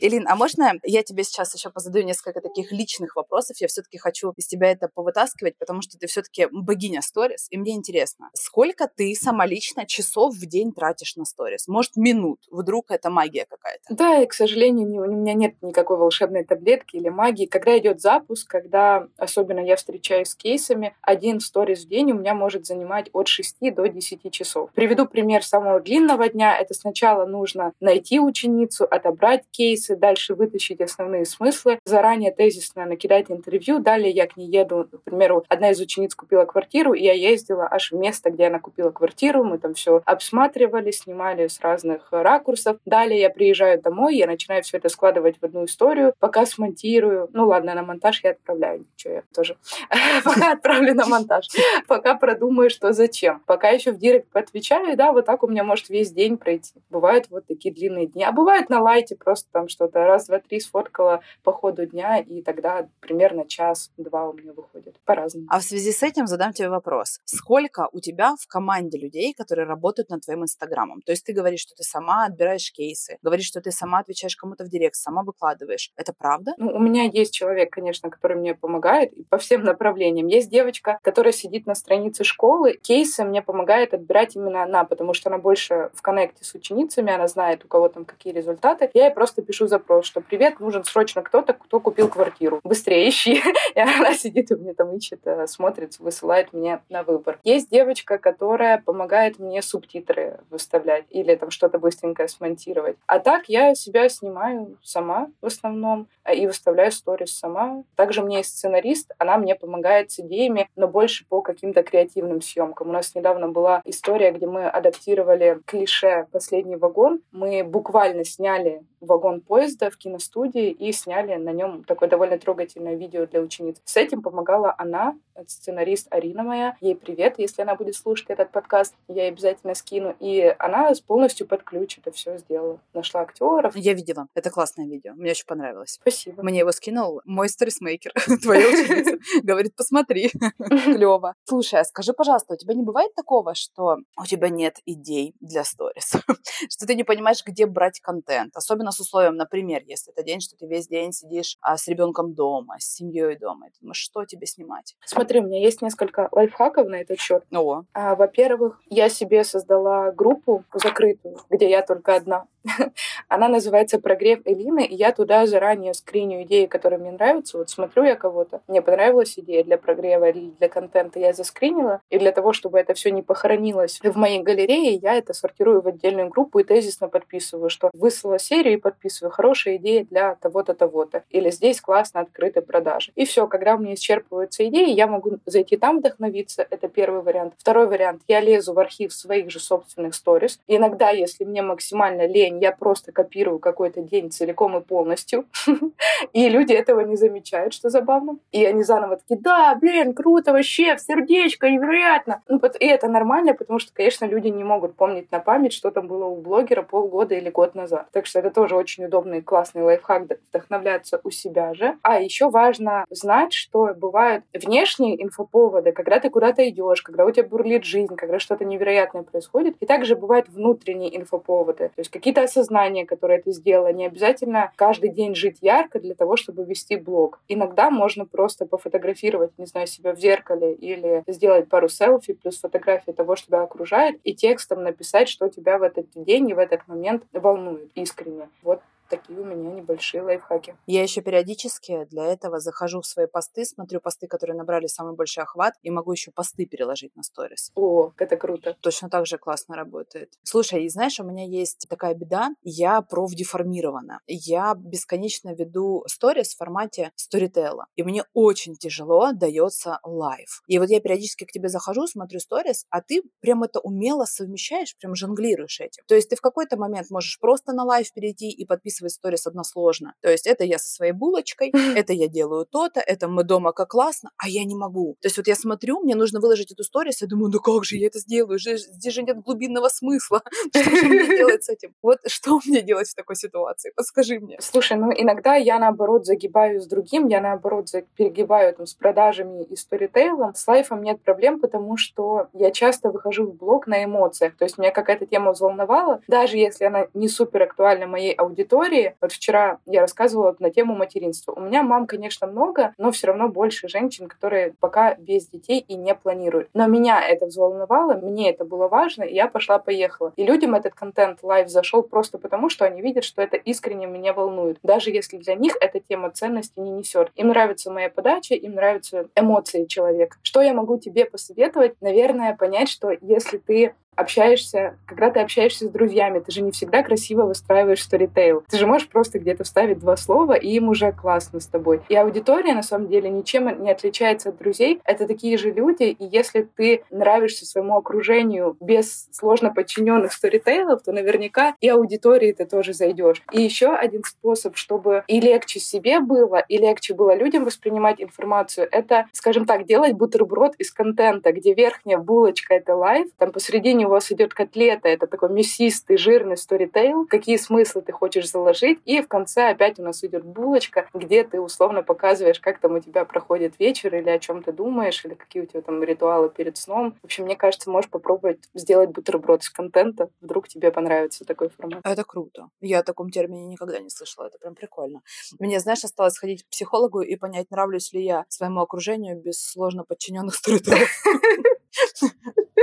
Элин, 0.00 0.26
а 0.28 0.36
можно 0.36 0.72
я 0.82 1.02
тебе 1.02 1.24
сейчас 1.24 1.54
еще 1.54 1.70
позадаю 1.70 2.04
несколько 2.04 2.40
таких 2.40 2.72
личных 2.72 3.16
вопросов? 3.16 3.56
Я 3.60 3.68
все-таки 3.68 3.98
хочу 3.98 4.32
из 4.36 4.46
тебя 4.46 4.70
это 4.70 4.88
повытаскивать, 4.92 5.56
потому 5.58 5.82
что 5.82 5.98
ты 5.98 6.06
все-таки 6.06 6.48
богиня 6.50 7.00
сторис, 7.02 7.46
и 7.50 7.56
мне 7.56 7.72
интересно, 7.74 8.30
сколько 8.34 8.88
ты 8.88 9.14
сама 9.14 9.46
лично 9.46 9.86
часов 9.86 10.34
в 10.34 10.46
день 10.46 10.72
тратишь 10.72 11.16
на 11.16 11.24
сторис? 11.24 11.68
Может, 11.68 11.96
минут? 11.96 12.40
Вдруг 12.50 12.90
это 12.90 13.10
магия 13.10 13.46
какая-то? 13.48 13.94
Да, 13.94 14.20
и, 14.22 14.26
к 14.26 14.32
сожалению, 14.34 14.88
не- 14.88 15.00
у 15.00 15.06
меня 15.06 15.34
нет 15.34 15.54
никакой 15.62 15.96
волшебной 15.96 16.44
таблетки 16.44 16.96
или 16.96 17.08
магии. 17.08 17.46
Когда 17.46 17.78
идет 17.78 18.00
запуск, 18.00 18.48
когда 18.48 19.06
особенно 19.16 19.60
я 19.60 19.76
встречаюсь 19.76 20.28
с 20.28 20.34
кейсами, 20.34 20.94
один 21.02 21.40
сторис 21.40 21.84
в 21.84 21.88
день 21.88 22.12
у 22.12 22.18
меня 22.18 22.34
может 22.34 22.66
занимать 22.66 23.10
от 23.12 23.28
6 23.28 23.70
до 23.70 23.86
10 23.86 24.30
часов. 24.30 24.70
Приведу 24.74 25.06
пример 25.06 25.44
самого 25.44 25.80
длинного 25.80 26.28
дня. 26.28 26.56
Это 26.58 26.74
сначала 26.74 27.26
нужно 27.26 27.72
найти 27.80 28.18
ученицу, 28.20 28.84
отобрать 28.90 29.44
кейсы, 29.84 29.96
дальше 29.96 30.34
вытащить 30.34 30.80
основные 30.80 31.24
смыслы, 31.24 31.78
заранее 31.84 32.32
тезисно 32.32 32.86
накидать 32.86 33.26
интервью, 33.28 33.78
далее 33.78 34.10
я 34.10 34.26
к 34.26 34.36
ней 34.36 34.48
еду. 34.48 34.88
К 34.90 35.02
примеру, 35.02 35.44
одна 35.48 35.70
из 35.70 35.80
учениц 35.80 36.14
купила 36.14 36.44
квартиру, 36.44 36.94
и 36.94 37.02
я 37.02 37.12
ездила 37.12 37.68
аж 37.70 37.92
в 37.92 37.96
место, 37.96 38.30
где 38.30 38.46
она 38.46 38.58
купила 38.58 38.90
квартиру, 38.90 39.44
мы 39.44 39.58
там 39.58 39.74
все 39.74 40.02
обсматривали, 40.04 40.90
снимали 40.90 41.48
с 41.48 41.60
разных 41.60 42.08
ракурсов. 42.10 42.76
Далее 42.84 43.20
я 43.20 43.30
приезжаю 43.30 43.80
домой, 43.80 44.16
я 44.16 44.26
начинаю 44.26 44.62
все 44.62 44.78
это 44.78 44.88
складывать 44.88 45.38
в 45.40 45.44
одну 45.44 45.64
историю, 45.64 46.14
пока 46.18 46.46
смонтирую. 46.46 47.28
Ну 47.32 47.46
ладно, 47.46 47.74
на 47.74 47.82
монтаж 47.82 48.22
я 48.24 48.30
отправляю, 48.30 48.80
ничего, 48.80 49.14
я 49.14 49.22
тоже 49.34 49.56
пока 50.24 50.52
отправлю 50.52 50.94
на 50.94 51.06
монтаж, 51.06 51.48
пока 51.86 52.14
продумаю, 52.14 52.70
что 52.70 52.92
зачем. 52.92 53.42
Пока 53.46 53.70
еще 53.70 53.92
в 53.92 53.98
директ 53.98 54.28
поотвечаю, 54.30 54.92
и 54.92 54.96
да, 54.96 55.12
вот 55.12 55.26
так 55.26 55.42
у 55.42 55.48
меня 55.48 55.64
может 55.64 55.88
весь 55.88 56.10
день 56.12 56.36
пройти. 56.36 56.74
Бывают 56.90 57.26
вот 57.30 57.46
такие 57.46 57.74
длинные 57.74 58.06
дни. 58.06 58.24
А 58.24 58.32
бывает 58.32 58.68
на 58.70 58.80
лайте 58.80 59.16
просто 59.16 59.48
там 59.52 59.68
что-то 59.74 60.04
раз, 60.04 60.26
два, 60.26 60.38
три 60.38 60.60
сфоткала 60.60 61.20
по 61.42 61.52
ходу 61.52 61.86
дня, 61.86 62.18
и 62.18 62.42
тогда 62.42 62.88
примерно 63.00 63.44
час-два 63.46 64.28
у 64.28 64.32
меня 64.32 64.52
выходит. 64.52 64.98
По-разному. 65.04 65.46
А 65.50 65.58
в 65.58 65.62
связи 65.62 65.92
с 65.92 66.02
этим 66.02 66.26
задам 66.26 66.52
тебе 66.52 66.68
вопрос. 66.68 67.20
Сколько 67.24 67.88
у 67.92 68.00
тебя 68.00 68.34
в 68.40 68.46
команде 68.46 68.98
людей, 68.98 69.34
которые 69.34 69.66
работают 69.66 70.10
над 70.10 70.22
твоим 70.22 70.42
инстаграмом? 70.42 71.02
То 71.02 71.12
есть 71.12 71.26
ты 71.26 71.32
говоришь, 71.32 71.60
что 71.60 71.74
ты 71.74 71.82
сама 71.82 72.26
отбираешь 72.26 72.72
кейсы, 72.72 73.18
говоришь, 73.22 73.46
что 73.46 73.60
ты 73.60 73.72
сама 73.72 73.98
отвечаешь 73.98 74.36
кому-то 74.36 74.64
в 74.64 74.68
директ, 74.68 74.94
сама 74.94 75.22
выкладываешь. 75.22 75.92
Это 75.96 76.12
правда? 76.12 76.52
Ну, 76.58 76.72
у 76.72 76.78
меня 76.78 77.04
есть 77.04 77.34
человек, 77.34 77.72
конечно, 77.72 78.10
который 78.10 78.36
мне 78.36 78.54
помогает 78.54 79.12
по 79.28 79.38
всем 79.38 79.64
направлениям. 79.64 80.28
Есть 80.28 80.50
девочка, 80.50 80.98
которая 81.02 81.32
сидит 81.32 81.66
на 81.66 81.74
странице 81.74 82.24
школы. 82.24 82.78
Кейсы 82.82 83.24
мне 83.24 83.42
помогает 83.42 83.94
отбирать 83.94 84.36
именно 84.36 84.62
она, 84.62 84.84
потому 84.84 85.14
что 85.14 85.30
она 85.30 85.38
больше 85.38 85.90
в 85.94 86.02
коннекте 86.02 86.44
с 86.44 86.54
ученицами, 86.54 87.12
она 87.12 87.26
знает, 87.28 87.64
у 87.64 87.68
кого 87.68 87.88
там 87.88 88.04
какие 88.04 88.32
результаты. 88.32 88.90
Я 88.94 89.06
ей 89.06 89.14
просто 89.14 89.42
пишу 89.42 89.63
запрос, 89.66 90.06
что 90.06 90.20
«Привет, 90.20 90.60
нужен 90.60 90.84
срочно 90.84 91.22
кто-то, 91.22 91.52
кто 91.52 91.80
купил 91.80 92.08
квартиру. 92.08 92.60
Быстрее 92.64 93.08
ищи». 93.08 93.42
И 93.74 93.80
она 93.80 94.14
сидит 94.14 94.50
у 94.50 94.56
меня 94.56 94.74
там 94.74 94.94
ищет, 94.96 95.20
э, 95.26 95.46
смотрит, 95.46 95.98
высылает 95.98 96.52
мне 96.52 96.80
на 96.88 97.02
выбор. 97.02 97.38
Есть 97.44 97.70
девочка, 97.70 98.18
которая 98.18 98.82
помогает 98.84 99.38
мне 99.38 99.62
субтитры 99.62 100.40
выставлять 100.50 101.04
или 101.10 101.34
там 101.34 101.50
что-то 101.50 101.78
быстренько 101.78 102.26
смонтировать. 102.28 102.96
А 103.06 103.18
так 103.18 103.48
я 103.48 103.74
себя 103.74 104.08
снимаю 104.08 104.78
сама 104.82 105.28
в 105.40 105.46
основном 105.46 106.08
э, 106.24 106.34
и 106.34 106.46
выставляю 106.46 106.92
сторис 106.92 107.36
сама. 107.36 107.84
Также 107.96 108.22
меня 108.22 108.38
есть 108.38 108.56
сценарист, 108.56 109.12
она 109.18 109.38
мне 109.38 109.54
помогает 109.54 110.10
с 110.10 110.20
идеями, 110.20 110.68
но 110.76 110.88
больше 110.88 111.26
по 111.28 111.42
каким-то 111.42 111.82
креативным 111.82 112.40
съемкам. 112.42 112.90
У 112.90 112.92
нас 112.92 113.14
недавно 113.14 113.48
была 113.48 113.82
история, 113.84 114.32
где 114.32 114.46
мы 114.46 114.66
адаптировали 114.66 115.60
клише 115.66 116.26
«Последний 116.32 116.76
вагон». 116.76 117.20
Мы 117.32 117.64
буквально 117.64 118.24
сняли 118.24 118.82
вагон 119.00 119.40
поезда 119.54 119.88
в 119.88 119.96
киностудии 119.96 120.72
и 120.72 120.90
сняли 120.90 121.36
на 121.36 121.50
нем 121.50 121.84
такое 121.84 122.08
довольно 122.08 122.36
трогательное 122.40 122.96
видео 122.96 123.24
для 123.24 123.40
учениц. 123.40 123.76
С 123.84 123.96
этим 123.96 124.20
помогала 124.20 124.74
она, 124.76 125.14
сценарист 125.46 126.08
Арина 126.10 126.42
моя. 126.42 126.76
Ей 126.80 126.96
привет, 126.96 127.34
если 127.38 127.62
она 127.62 127.76
будет 127.76 127.94
слушать 127.94 128.26
этот 128.30 128.50
подкаст, 128.50 128.94
я 129.06 129.24
ей 129.24 129.28
обязательно 129.28 129.74
скину. 129.74 130.16
И 130.18 130.54
она 130.58 130.90
полностью 131.06 131.46
под 131.46 131.62
ключ 131.62 131.98
это 131.98 132.10
все 132.10 132.38
сделала. 132.38 132.80
Нашла 132.94 133.20
актеров. 133.20 133.76
Я 133.76 133.94
видела. 133.94 134.26
Это 134.34 134.50
классное 134.50 134.86
видео. 134.86 135.12
Мне 135.14 135.30
очень 135.30 135.46
понравилось. 135.46 135.98
Спасибо. 136.00 136.42
Мне 136.42 136.60
его 136.60 136.72
скинул 136.72 137.20
мой 137.24 137.48
сторисмейкер, 137.48 138.12
твоя 138.42 138.66
ученица. 138.66 139.18
Говорит, 139.42 139.76
посмотри, 139.76 140.32
клево. 140.84 141.34
Слушай, 141.44 141.80
а 141.80 141.84
скажи, 141.84 142.12
пожалуйста, 142.12 142.54
у 142.54 142.56
тебя 142.56 142.74
не 142.74 142.82
бывает 142.82 143.14
такого, 143.14 143.54
что 143.54 143.98
у 144.20 144.26
тебя 144.26 144.48
нет 144.48 144.78
идей 144.84 145.34
для 145.40 145.62
сторис? 145.62 146.12
Что 146.68 146.86
ты 146.86 146.94
не 146.94 147.04
понимаешь, 147.04 147.44
где 147.44 147.66
брать 147.66 148.00
контент? 148.00 148.56
Особенно 148.56 148.90
с 148.90 149.00
условием, 149.00 149.36
например, 149.44 149.82
если 149.86 150.12
это 150.12 150.22
день, 150.22 150.40
что 150.40 150.56
ты 150.56 150.66
весь 150.66 150.88
день 150.88 151.12
сидишь 151.12 151.56
а, 151.60 151.76
с 151.76 151.86
ребенком 151.88 152.34
дома, 152.34 152.76
с 152.78 152.94
семьей 152.96 153.36
дома. 153.38 153.66
Ты 153.70 153.80
думаешь, 153.80 153.98
что 153.98 154.24
тебе 154.24 154.46
снимать? 154.46 154.96
Смотри, 155.04 155.40
у 155.40 155.44
меня 155.44 155.60
есть 155.60 155.82
несколько 155.82 156.28
лайфхаков 156.32 156.86
на 156.88 156.96
этот 156.96 157.20
счет. 157.20 157.44
О, 157.52 157.82
А, 157.92 158.14
Во-первых, 158.16 158.80
я 158.88 159.08
себе 159.08 159.44
создала 159.44 160.10
группу 160.12 160.64
закрытую, 160.72 161.36
где 161.50 161.68
я 161.70 161.82
только 161.82 162.16
одна. 162.16 162.46
Она 163.28 163.48
называется 163.48 163.98
«Прогрев 163.98 164.40
Элины», 164.44 164.84
и 164.84 164.94
я 164.94 165.12
туда 165.12 165.46
заранее 165.46 165.94
скриню 165.94 166.42
идеи, 166.42 166.66
которые 166.66 166.98
мне 166.98 167.12
нравятся. 167.12 167.58
Вот 167.58 167.70
смотрю 167.70 168.04
я 168.04 168.16
кого-то, 168.16 168.62
мне 168.68 168.82
понравилась 168.82 169.38
идея 169.38 169.64
для 169.64 169.78
прогрева 169.78 170.30
или 170.30 170.50
для 170.58 170.68
контента, 170.68 171.18
я 171.18 171.32
заскринила, 171.32 172.00
и 172.10 172.18
для 172.18 172.32
того, 172.32 172.52
чтобы 172.52 172.78
это 172.78 172.94
все 172.94 173.10
не 173.10 173.22
похоронилось 173.22 174.00
в 174.02 174.16
моей 174.16 174.42
галерее, 174.42 174.94
я 174.94 175.14
это 175.14 175.32
сортирую 175.32 175.82
в 175.82 175.86
отдельную 175.86 176.28
группу 176.28 176.58
и 176.58 176.64
тезисно 176.64 177.08
подписываю, 177.08 177.70
что 177.70 177.90
выслала 177.92 178.38
серию 178.38 178.74
и 178.74 178.78
подписываю 178.78 179.30
хорошая 179.30 179.76
идея 179.76 180.04
для 180.04 180.34
того-то, 180.36 180.74
того-то. 180.74 181.24
Или 181.30 181.50
здесь 181.50 181.80
классно 181.80 182.20
открытой 182.20 182.62
продажи. 182.62 183.12
И 183.14 183.24
все, 183.24 183.46
когда 183.46 183.74
у 183.74 183.78
меня 183.78 183.94
исчерпываются 183.94 184.66
идеи, 184.68 184.90
я 184.90 185.06
могу 185.06 185.38
зайти 185.46 185.76
там 185.76 185.98
вдохновиться. 185.98 186.66
Это 186.68 186.88
первый 186.88 187.22
вариант. 187.22 187.54
Второй 187.58 187.86
вариант. 187.86 188.22
Я 188.28 188.40
лезу 188.40 188.72
в 188.72 188.78
архив 188.78 189.12
своих 189.12 189.50
же 189.50 189.60
собственных 189.60 190.14
сторис. 190.14 190.58
Иногда, 190.66 191.10
если 191.10 191.44
мне 191.44 191.62
максимально 191.62 192.26
лень, 192.26 192.53
я 192.60 192.72
просто 192.72 193.12
копирую 193.12 193.58
какой-то 193.58 194.00
день 194.00 194.30
целиком 194.30 194.76
и 194.76 194.80
полностью. 194.80 195.46
И 196.32 196.48
люди 196.48 196.72
этого 196.72 197.00
не 197.00 197.16
замечают, 197.16 197.74
что 197.74 197.90
забавно. 197.90 198.38
И 198.52 198.64
они 198.64 198.82
заново 198.82 199.16
такие, 199.16 199.40
да, 199.40 199.74
блин, 199.74 200.14
круто 200.14 200.52
вообще, 200.52 200.96
в 200.96 201.00
сердечко, 201.00 201.70
невероятно. 201.70 202.42
Ну, 202.48 202.60
и 202.80 202.86
это 202.86 203.08
нормально, 203.08 203.54
потому 203.54 203.78
что, 203.78 203.92
конечно, 203.92 204.24
люди 204.24 204.48
не 204.48 204.64
могут 204.64 204.96
помнить 204.96 205.30
на 205.30 205.38
память, 205.38 205.72
что 205.72 205.90
там 205.90 206.06
было 206.06 206.24
у 206.24 206.36
блогера 206.36 206.82
полгода 206.82 207.34
или 207.34 207.50
год 207.50 207.74
назад. 207.74 208.08
Так 208.12 208.26
что 208.26 208.38
это 208.38 208.50
тоже 208.50 208.76
очень 208.76 209.04
удобный 209.04 209.38
и 209.38 209.42
классный 209.42 209.82
лайфхак 209.82 210.24
вдохновляться 210.48 211.20
у 211.24 211.30
себя 211.30 211.74
же. 211.74 211.96
А 212.02 212.20
еще 212.20 212.50
важно 212.50 213.04
знать, 213.10 213.52
что 213.52 213.94
бывают 213.94 214.44
внешние 214.52 215.22
инфоповоды, 215.22 215.92
когда 215.92 216.20
ты 216.20 216.30
куда-то 216.30 216.68
идешь, 216.68 217.02
когда 217.02 217.24
у 217.24 217.30
тебя 217.30 217.46
бурлит 217.46 217.84
жизнь, 217.84 218.14
когда 218.16 218.38
что-то 218.38 218.64
невероятное 218.64 219.22
происходит. 219.22 219.76
И 219.80 219.86
также 219.86 220.16
бывают 220.16 220.48
внутренние 220.48 221.16
инфоповоды. 221.16 221.88
То 221.88 221.98
есть 221.98 222.10
какие-то 222.10 222.43
осознания, 222.44 223.04
которые 223.06 223.42
ты 223.42 223.52
сделала. 223.52 223.92
Не 223.92 224.06
обязательно 224.06 224.72
каждый 224.76 225.10
день 225.10 225.34
жить 225.34 225.58
ярко 225.60 226.00
для 226.00 226.14
того, 226.14 226.36
чтобы 226.36 226.64
вести 226.64 226.96
блог. 226.96 227.40
Иногда 227.48 227.90
можно 227.90 228.26
просто 228.26 228.66
пофотографировать, 228.66 229.52
не 229.58 229.66
знаю, 229.66 229.86
себя 229.86 230.14
в 230.14 230.18
зеркале 230.18 230.72
или 230.74 231.24
сделать 231.26 231.68
пару 231.68 231.88
селфи 231.88 232.34
плюс 232.34 232.60
фотографии 232.60 233.12
того, 233.12 233.36
что 233.36 233.48
тебя 233.48 233.62
окружает, 233.62 234.20
и 234.24 234.34
текстом 234.34 234.82
написать, 234.82 235.28
что 235.28 235.48
тебя 235.48 235.78
в 235.78 235.82
этот 235.82 236.06
день 236.14 236.50
и 236.50 236.54
в 236.54 236.58
этот 236.58 236.86
момент 236.86 237.24
волнует 237.32 237.90
искренне. 237.94 238.48
Вот 238.62 238.80
такие 239.08 239.38
у 239.38 239.44
меня 239.44 239.70
небольшие 239.72 240.22
лайфхаки. 240.22 240.76
Я 240.86 241.02
еще 241.02 241.20
периодически 241.20 242.04
для 242.10 242.26
этого 242.26 242.60
захожу 242.60 243.00
в 243.00 243.06
свои 243.06 243.26
посты, 243.26 243.64
смотрю 243.64 244.00
посты, 244.00 244.26
которые 244.26 244.56
набрали 244.56 244.86
самый 244.86 245.14
большой 245.14 245.44
охват, 245.44 245.74
и 245.82 245.90
могу 245.90 246.12
еще 246.12 246.30
посты 246.30 246.66
переложить 246.66 247.14
на 247.16 247.22
сторис. 247.22 247.70
О, 247.74 248.12
это 248.18 248.36
круто. 248.36 248.76
Точно 248.80 249.08
так 249.08 249.26
же 249.26 249.38
классно 249.38 249.76
работает. 249.76 250.32
Слушай, 250.42 250.84
и 250.84 250.88
знаешь, 250.88 251.18
у 251.20 251.24
меня 251.24 251.44
есть 251.44 251.86
такая 251.88 252.14
беда, 252.14 252.50
я 252.62 253.00
профдеформирована. 253.02 254.20
Я 254.26 254.74
бесконечно 254.74 255.54
веду 255.54 256.04
сторис 256.06 256.54
в 256.54 256.58
формате 256.58 257.12
storytell 257.16 257.73
а, 257.73 257.86
и 257.96 258.02
мне 258.02 258.24
очень 258.32 258.74
тяжело 258.74 259.32
дается 259.32 259.98
live. 260.02 260.62
И 260.66 260.78
вот 260.78 260.88
я 260.88 261.00
периодически 261.00 261.44
к 261.44 261.52
тебе 261.52 261.68
захожу, 261.68 262.06
смотрю 262.06 262.40
сторис, 262.40 262.86
а 262.90 263.00
ты 263.00 263.22
прям 263.40 263.62
это 263.62 263.80
умело 263.80 264.24
совмещаешь, 264.24 264.96
прям 264.96 265.14
жонглируешь 265.14 265.80
этим. 265.80 266.02
То 266.06 266.14
есть 266.14 266.28
ты 266.30 266.36
в 266.36 266.40
какой-то 266.40 266.76
момент 266.76 267.10
можешь 267.10 267.38
просто 267.40 267.72
на 267.72 267.84
live 267.84 268.12
перейти 268.12 268.50
и 268.50 268.64
подписывать 268.94 269.12
сторис 269.12 269.46
односложно. 269.46 270.14
То 270.20 270.30
есть 270.30 270.46
это 270.46 270.64
я 270.64 270.78
со 270.78 270.88
своей 270.88 271.12
булочкой, 271.12 271.72
это 271.96 272.12
я 272.12 272.28
делаю 272.28 272.66
то-то, 272.66 273.00
это 273.00 273.28
мы 273.28 273.44
дома 273.44 273.72
как 273.72 273.88
классно, 273.88 274.30
а 274.36 274.48
я 274.48 274.64
не 274.64 274.74
могу. 274.74 275.16
То 275.20 275.26
есть 275.26 275.36
вот 275.36 275.46
я 275.46 275.54
смотрю, 275.54 276.00
мне 276.00 276.14
нужно 276.14 276.40
выложить 276.40 276.72
эту 276.72 276.84
сторис, 276.84 277.22
я 277.22 277.28
думаю, 277.28 277.50
ну 277.52 277.60
как 277.60 277.84
же 277.84 277.96
я 277.96 278.06
это 278.06 278.18
сделаю? 278.18 278.58
Здесь 278.58 279.14
же 279.14 279.22
нет 279.22 279.42
глубинного 279.42 279.88
смысла. 279.88 280.42
Что 280.72 280.90
же 280.90 281.06
мне 281.06 281.36
делать 281.36 281.64
с 281.64 281.68
этим? 281.68 281.94
Вот 282.02 282.18
что 282.26 282.60
мне 282.66 282.82
делать 282.82 283.08
в 283.08 283.14
такой 283.14 283.36
ситуации? 283.36 283.92
Подскажи 283.96 284.38
мне. 284.38 284.58
Слушай, 284.60 284.96
ну 284.96 285.10
иногда 285.10 285.56
я 285.56 285.78
наоборот 285.78 286.26
загибаю 286.26 286.80
с 286.80 286.86
другим, 286.86 287.28
я 287.28 287.40
наоборот 287.40 287.86
перегибаю 288.16 288.74
там 288.74 288.86
с 288.86 288.94
продажами 288.94 289.64
и 289.64 289.76
сторитейлом. 289.76 290.54
С 290.54 290.66
лайфом 290.66 291.02
нет 291.02 291.20
проблем, 291.22 291.60
потому 291.60 291.96
что 291.96 292.48
я 292.52 292.70
часто 292.70 293.10
выхожу 293.10 293.46
в 293.46 293.56
блог 293.56 293.86
на 293.86 294.04
эмоциях. 294.04 294.56
То 294.56 294.64
есть 294.64 294.78
меня 294.78 294.90
какая-то 294.90 295.26
тема 295.26 295.52
взволновала, 295.52 296.20
даже 296.28 296.56
если 296.56 296.84
она 296.84 297.06
не 297.14 297.28
супер 297.28 297.62
актуальна 297.62 298.06
моей 298.06 298.32
аудитории, 298.32 298.83
Вот 299.20 299.32
вчера 299.32 299.78
я 299.86 300.00
рассказывала 300.00 300.54
на 300.58 300.70
тему 300.70 300.94
материнства. 300.94 301.52
У 301.52 301.60
меня 301.60 301.82
мам, 301.82 302.06
конечно, 302.06 302.46
много, 302.46 302.92
но 302.98 303.10
все 303.12 303.28
равно 303.28 303.48
больше 303.48 303.88
женщин, 303.88 304.28
которые 304.28 304.74
пока 304.80 305.14
без 305.14 305.48
детей 305.48 305.80
и 305.80 305.94
не 305.94 306.14
планируют. 306.14 306.68
Но 306.74 306.86
меня 306.86 307.20
это 307.26 307.46
взволновало, 307.46 308.14
мне 308.14 308.50
это 308.50 308.64
было 308.64 308.88
важно, 308.88 309.22
и 309.24 309.34
я 309.34 309.48
пошла-поехала. 309.48 310.32
И 310.36 310.44
людям 310.44 310.74
этот 310.74 310.94
контент 310.94 311.38
live 311.42 311.68
зашел 311.68 312.02
просто 312.02 312.38
потому, 312.38 312.68
что 312.68 312.84
они 312.84 313.00
видят, 313.00 313.24
что 313.24 313.42
это 313.42 313.56
искренне 313.56 314.06
меня 314.06 314.32
волнует. 314.32 314.78
Даже 314.82 315.10
если 315.10 315.38
для 315.38 315.54
них 315.54 315.76
эта 315.80 316.00
тема 316.00 316.30
ценности 316.30 316.78
не 316.78 316.90
несет. 316.90 317.30
Им 317.36 317.48
нравится 317.48 317.90
моя 317.90 318.10
подача, 318.10 318.54
им 318.54 318.74
нравятся 318.74 319.28
эмоции 319.34 319.84
человека. 319.86 320.36
Что 320.42 320.60
я 320.62 320.74
могу 320.74 320.98
тебе 320.98 321.24
посоветовать? 321.24 322.00
Наверное, 322.00 322.56
понять, 322.56 322.88
что 322.88 323.10
если 323.20 323.58
ты 323.58 323.94
общаешься, 324.16 324.96
когда 325.06 325.30
ты 325.30 325.40
общаешься 325.40 325.86
с 325.86 325.90
друзьями, 325.90 326.40
ты 326.40 326.52
же 326.52 326.62
не 326.62 326.70
всегда 326.70 327.02
красиво 327.02 327.42
выстраиваешь 327.42 328.02
storytell. 328.02 328.64
Ты 328.68 328.78
же 328.78 328.86
можешь 328.86 329.08
просто 329.08 329.38
где-то 329.38 329.64
вставить 329.64 329.98
два 329.98 330.16
слова, 330.16 330.54
и 330.54 330.68
им 330.68 330.88
уже 330.88 331.12
классно 331.12 331.60
с 331.60 331.66
тобой. 331.66 332.02
И 332.08 332.16
аудитория, 332.16 332.74
на 332.74 332.82
самом 332.82 333.08
деле, 333.08 333.30
ничем 333.30 333.82
не 333.82 333.90
отличается 333.90 334.50
от 334.50 334.58
друзей. 334.58 335.00
Это 335.04 335.26
такие 335.26 335.56
же 335.58 335.70
люди, 335.70 336.04
и 336.04 336.24
если 336.24 336.62
ты 336.62 337.04
нравишься 337.10 337.66
своему 337.66 337.96
окружению 337.96 338.76
без 338.80 339.28
сложно 339.32 339.72
подчиненных 339.72 340.32
storytell 340.32 340.85
ов, 340.85 341.02
то 341.02 341.12
наверняка 341.12 341.74
и 341.80 341.88
аудитории 341.88 342.52
ты 342.52 342.66
тоже 342.66 342.92
зайдешь. 342.92 343.42
И 343.52 343.60
еще 343.60 343.94
один 343.94 344.24
способ, 344.24 344.76
чтобы 344.76 345.24
и 345.28 345.40
легче 345.40 345.80
себе 345.80 346.20
было, 346.20 346.58
и 346.58 346.78
легче 346.78 347.14
было 347.14 347.34
людям 347.34 347.64
воспринимать 347.64 348.20
информацию, 348.20 348.88
это, 348.90 349.26
скажем 349.32 349.66
так, 349.66 349.86
делать 349.86 350.12
бутерброд 350.12 350.74
из 350.76 350.90
контента, 350.90 351.52
где 351.52 351.74
верхняя 351.74 352.18
булочка— 352.18 352.74
это 352.74 352.94
live, 352.94 353.28
там 353.38 353.52
посередине 353.52 354.03
у 354.06 354.10
вас 354.10 354.30
идет 354.32 354.54
котлета, 354.54 355.08
это 355.08 355.26
такой 355.26 355.50
мясистый, 355.50 356.16
жирный 356.16 356.56
storytell, 356.56 357.26
какие 357.26 357.56
смыслы 357.56 358.02
ты 358.02 358.12
хочешь 358.12 358.50
заложить, 358.50 359.00
и 359.04 359.20
в 359.20 359.28
конце 359.28 359.70
опять 359.70 359.98
у 359.98 360.02
нас 360.02 360.22
идет 360.24 360.44
булочка, 360.44 361.08
где 361.14 361.44
ты 361.44 361.60
условно 361.60 362.02
показываешь, 362.02 362.60
как 362.60 362.78
там 362.78 362.94
у 362.94 363.00
тебя 363.00 363.24
проходит 363.24 363.78
вечер, 363.78 364.14
или 364.14 364.28
о 364.30 364.38
чем 364.38 364.62
ты 364.62 364.72
думаешь, 364.72 365.24
или 365.24 365.34
какие 365.34 365.62
у 365.62 365.66
тебя 365.66 365.80
там 365.82 366.02
ритуалы 366.02 366.50
перед 366.50 366.76
сном. 366.76 367.16
В 367.22 367.24
общем, 367.24 367.44
мне 367.44 367.56
кажется, 367.56 367.90
можешь 367.90 368.10
попробовать 368.10 368.58
сделать 368.74 369.10
бутерброд 369.10 369.62
из 369.62 369.70
контента, 369.70 370.28
вдруг 370.40 370.68
тебе 370.68 370.90
понравится 370.90 371.44
такой 371.44 371.68
формат. 371.68 372.00
Это 372.04 372.24
круто. 372.24 372.68
Я 372.80 373.00
о 373.00 373.02
таком 373.02 373.30
термине 373.30 373.66
никогда 373.66 373.98
не 373.98 374.10
слышала, 374.10 374.46
это 374.46 374.58
прям 374.58 374.74
прикольно. 374.74 375.22
Мне, 375.58 375.80
знаешь, 375.80 376.04
осталось 376.04 376.34
сходить 376.34 376.64
к 376.64 376.68
психологу 376.68 377.20
и 377.20 377.36
понять, 377.36 377.70
нравлюсь 377.70 378.12
ли 378.12 378.24
я 378.24 378.44
своему 378.48 378.80
окружению 378.80 379.40
без 379.40 379.62
сложно 379.62 380.04
подчиненных 380.04 380.54
сторителлеров. 380.54 381.10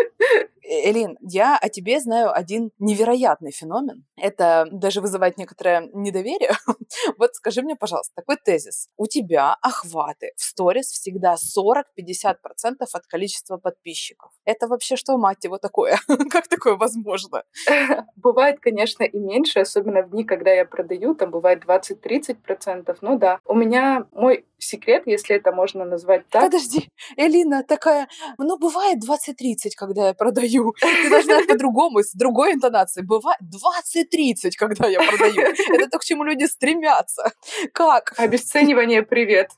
Элин, 0.71 1.17
я 1.19 1.57
о 1.57 1.67
тебе 1.67 1.99
знаю 1.99 2.33
один 2.33 2.71
невероятный 2.79 3.51
феномен. 3.51 4.05
Это 4.15 4.65
даже 4.71 5.01
вызывает 5.01 5.37
некоторое 5.37 5.89
недоверие. 5.93 6.51
вот 7.17 7.35
скажи 7.35 7.61
мне, 7.61 7.75
пожалуйста, 7.75 8.13
такой 8.15 8.37
тезис. 8.37 8.87
У 8.95 9.05
тебя 9.05 9.57
охваты 9.61 10.31
в 10.37 10.43
сторис 10.43 10.87
всегда 10.87 11.35
40-50% 11.35 12.85
от 12.93 13.07
количества 13.07 13.57
подписчиков. 13.57 14.31
Это 14.45 14.67
вообще 14.69 14.95
что, 14.95 15.17
мать 15.17 15.43
его, 15.43 15.57
такое? 15.57 15.97
как 16.31 16.47
такое 16.47 16.77
возможно? 16.77 17.43
бывает, 18.15 18.61
конечно, 18.61 19.03
и 19.03 19.19
меньше, 19.19 19.59
особенно 19.59 20.03
в 20.03 20.11
дни, 20.11 20.23
когда 20.23 20.51
я 20.51 20.63
продаю, 20.63 21.15
там 21.15 21.31
бывает 21.31 21.65
20-30%. 21.65 22.97
Ну 23.01 23.19
да, 23.19 23.39
у 23.45 23.55
меня 23.55 24.05
мой 24.13 24.45
секрет, 24.57 25.03
если 25.05 25.35
это 25.35 25.51
можно 25.51 25.83
назвать 25.83 26.27
так. 26.29 26.43
Подожди, 26.43 26.87
Элина 27.17 27.63
такая, 27.63 28.07
ну 28.37 28.57
бывает 28.57 28.99
20-30, 28.99 29.71
когда 29.75 30.07
я 30.07 30.13
продаю. 30.13 30.60
Ты 30.79 31.09
должна 31.09 31.43
по-другому, 31.47 32.03
с 32.03 32.13
другой 32.13 32.53
интонацией. 32.53 33.05
Бывает 33.05 33.39
20-30, 33.41 34.51
когда 34.57 34.87
я 34.87 34.99
продаю. 34.99 35.41
Это 35.41 35.89
то, 35.89 35.99
к 35.99 36.03
чему 36.03 36.23
люди 36.23 36.45
стремятся. 36.45 37.31
Как? 37.73 38.13
Обесценивание 38.17 39.03
привет. 39.03 39.51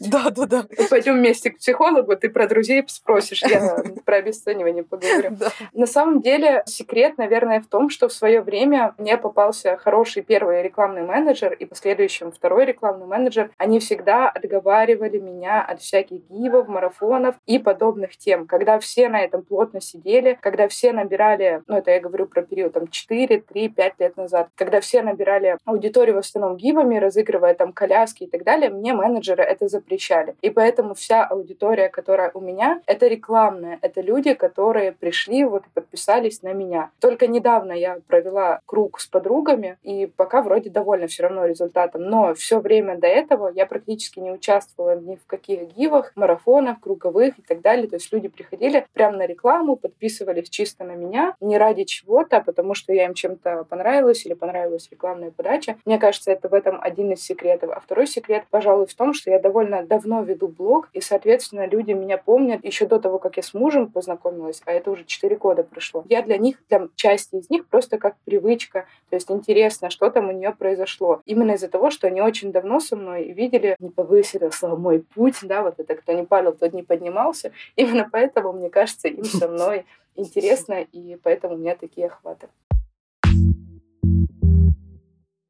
Да, 0.00 0.30
да, 0.30 0.46
да. 0.46 0.64
Пойдем 0.90 1.14
вместе 1.14 1.50
к 1.50 1.58
психологу, 1.58 2.16
ты 2.16 2.28
про 2.28 2.46
друзей 2.46 2.84
спросишь, 2.86 3.42
я 3.42 3.82
про 4.04 4.16
обесценивание 4.16 4.84
поговорю. 4.84 5.30
Да. 5.30 5.50
На 5.72 5.86
самом 5.86 6.20
деле 6.20 6.62
секрет, 6.66 7.18
наверное, 7.18 7.60
в 7.60 7.66
том, 7.66 7.90
что 7.90 8.08
в 8.08 8.12
свое 8.12 8.40
время 8.40 8.94
мне 8.98 9.16
попался 9.16 9.76
хороший 9.76 10.22
первый 10.22 10.62
рекламный 10.62 11.02
менеджер 11.02 11.52
и 11.52 11.64
последующим 11.64 12.32
второй 12.32 12.66
рекламный 12.66 13.06
менеджер. 13.06 13.50
Они 13.56 13.80
всегда 13.80 14.28
отговаривали 14.28 15.18
меня 15.18 15.62
от 15.62 15.80
всяких 15.80 16.20
гивов, 16.28 16.68
марафонов 16.68 17.36
и 17.46 17.58
подобных 17.58 18.16
тем. 18.16 18.46
Когда 18.46 18.78
все 18.78 19.08
на 19.08 19.20
этом 19.20 19.42
плотно 19.42 19.80
сидели, 19.80 20.27
когда 20.34 20.68
все 20.68 20.92
набирали, 20.92 21.62
ну 21.66 21.76
это 21.76 21.90
я 21.90 22.00
говорю 22.00 22.26
про 22.26 22.42
период 22.42 22.72
там 22.72 22.88
4, 22.88 23.40
3, 23.40 23.68
5 23.68 23.94
лет 23.98 24.16
назад, 24.16 24.48
когда 24.54 24.80
все 24.80 25.02
набирали 25.02 25.56
аудиторию 25.64 26.16
в 26.16 26.18
основном 26.18 26.56
гивами, 26.56 26.96
разыгрывая 26.96 27.54
там 27.54 27.72
коляски 27.72 28.24
и 28.24 28.26
так 28.26 28.44
далее, 28.44 28.70
мне 28.70 28.92
менеджеры 28.92 29.42
это 29.42 29.68
запрещали. 29.68 30.34
И 30.42 30.50
поэтому 30.50 30.94
вся 30.94 31.24
аудитория, 31.24 31.88
которая 31.88 32.30
у 32.34 32.40
меня, 32.40 32.80
это 32.86 33.06
рекламная, 33.06 33.78
это 33.82 34.00
люди, 34.00 34.34
которые 34.34 34.92
пришли 34.92 35.44
вот 35.44 35.64
и 35.66 35.70
подписались 35.72 36.42
на 36.42 36.52
меня. 36.52 36.90
Только 37.00 37.26
недавно 37.26 37.72
я 37.72 37.98
провела 38.06 38.60
круг 38.66 39.00
с 39.00 39.06
подругами, 39.06 39.78
и 39.82 40.06
пока 40.06 40.42
вроде 40.42 40.70
довольна 40.70 41.06
все 41.06 41.24
равно 41.24 41.46
результатом, 41.46 42.02
но 42.02 42.34
все 42.34 42.60
время 42.60 42.96
до 42.96 43.06
этого 43.06 43.48
я 43.54 43.66
практически 43.66 44.20
не 44.20 44.30
участвовала 44.30 44.98
ни 44.98 45.16
в 45.16 45.26
каких 45.26 45.74
гивах, 45.76 46.12
марафонах, 46.16 46.80
круговых 46.80 47.38
и 47.38 47.42
так 47.42 47.60
далее. 47.60 47.88
То 47.88 47.96
есть 47.96 48.12
люди 48.12 48.28
приходили 48.28 48.86
прямо 48.92 49.18
на 49.18 49.26
рекламу, 49.26 49.76
подписывались 49.76 50.17
чисто 50.48 50.84
на 50.84 50.92
меня, 50.92 51.34
не 51.40 51.58
ради 51.58 51.84
чего-то, 51.84 52.38
а 52.38 52.40
потому 52.40 52.74
что 52.74 52.92
я 52.92 53.04
им 53.04 53.14
чем-то 53.14 53.64
понравилась 53.64 54.24
или 54.26 54.34
понравилась 54.34 54.88
рекламная 54.90 55.30
подача. 55.30 55.76
Мне 55.84 55.98
кажется, 55.98 56.30
это 56.30 56.48
в 56.48 56.54
этом 56.54 56.78
один 56.80 57.12
из 57.12 57.22
секретов. 57.22 57.70
А 57.74 57.80
второй 57.80 58.06
секрет, 58.06 58.44
пожалуй, 58.50 58.86
в 58.86 58.94
том, 58.94 59.14
что 59.14 59.30
я 59.30 59.38
довольно 59.38 59.82
давно 59.84 60.22
веду 60.22 60.48
блог, 60.48 60.88
и, 60.92 61.00
соответственно, 61.00 61.66
люди 61.66 61.92
меня 61.92 62.18
помнят 62.18 62.64
еще 62.64 62.86
до 62.86 62.98
того, 62.98 63.18
как 63.18 63.36
я 63.36 63.42
с 63.42 63.54
мужем 63.54 63.90
познакомилась, 63.90 64.62
а 64.64 64.72
это 64.72 64.90
уже 64.90 65.04
4 65.04 65.36
года 65.36 65.62
прошло. 65.62 66.04
Я 66.08 66.22
для 66.22 66.38
них, 66.38 66.56
для 66.68 66.88
части 66.96 67.36
из 67.36 67.50
них 67.50 67.66
просто 67.66 67.98
как 67.98 68.16
привычка, 68.24 68.86
то 69.10 69.16
есть 69.16 69.30
интересно, 69.30 69.90
что 69.90 70.10
там 70.10 70.28
у 70.28 70.32
нее 70.32 70.54
произошло. 70.56 71.22
Именно 71.24 71.52
из-за 71.52 71.68
того, 71.68 71.90
что 71.90 72.06
они 72.06 72.20
очень 72.20 72.52
давно 72.52 72.80
со 72.80 72.96
мной 72.96 73.32
видели, 73.32 73.76
не 73.78 73.90
повысился 73.90 74.68
мой 74.68 75.00
путь, 75.00 75.36
да, 75.42 75.62
вот 75.62 75.78
это 75.78 75.94
кто 75.94 76.12
не 76.12 76.24
падал, 76.24 76.52
тот 76.52 76.72
не 76.72 76.82
поднимался. 76.82 77.52
Именно 77.76 78.08
поэтому, 78.10 78.52
мне 78.52 78.70
кажется, 78.70 79.08
им 79.08 79.24
со 79.24 79.48
мной 79.58 79.84
интересно, 80.18 80.82
и 80.82 81.16
поэтому 81.16 81.54
у 81.54 81.58
меня 81.58 81.74
такие 81.76 82.08
охваты. 82.08 82.48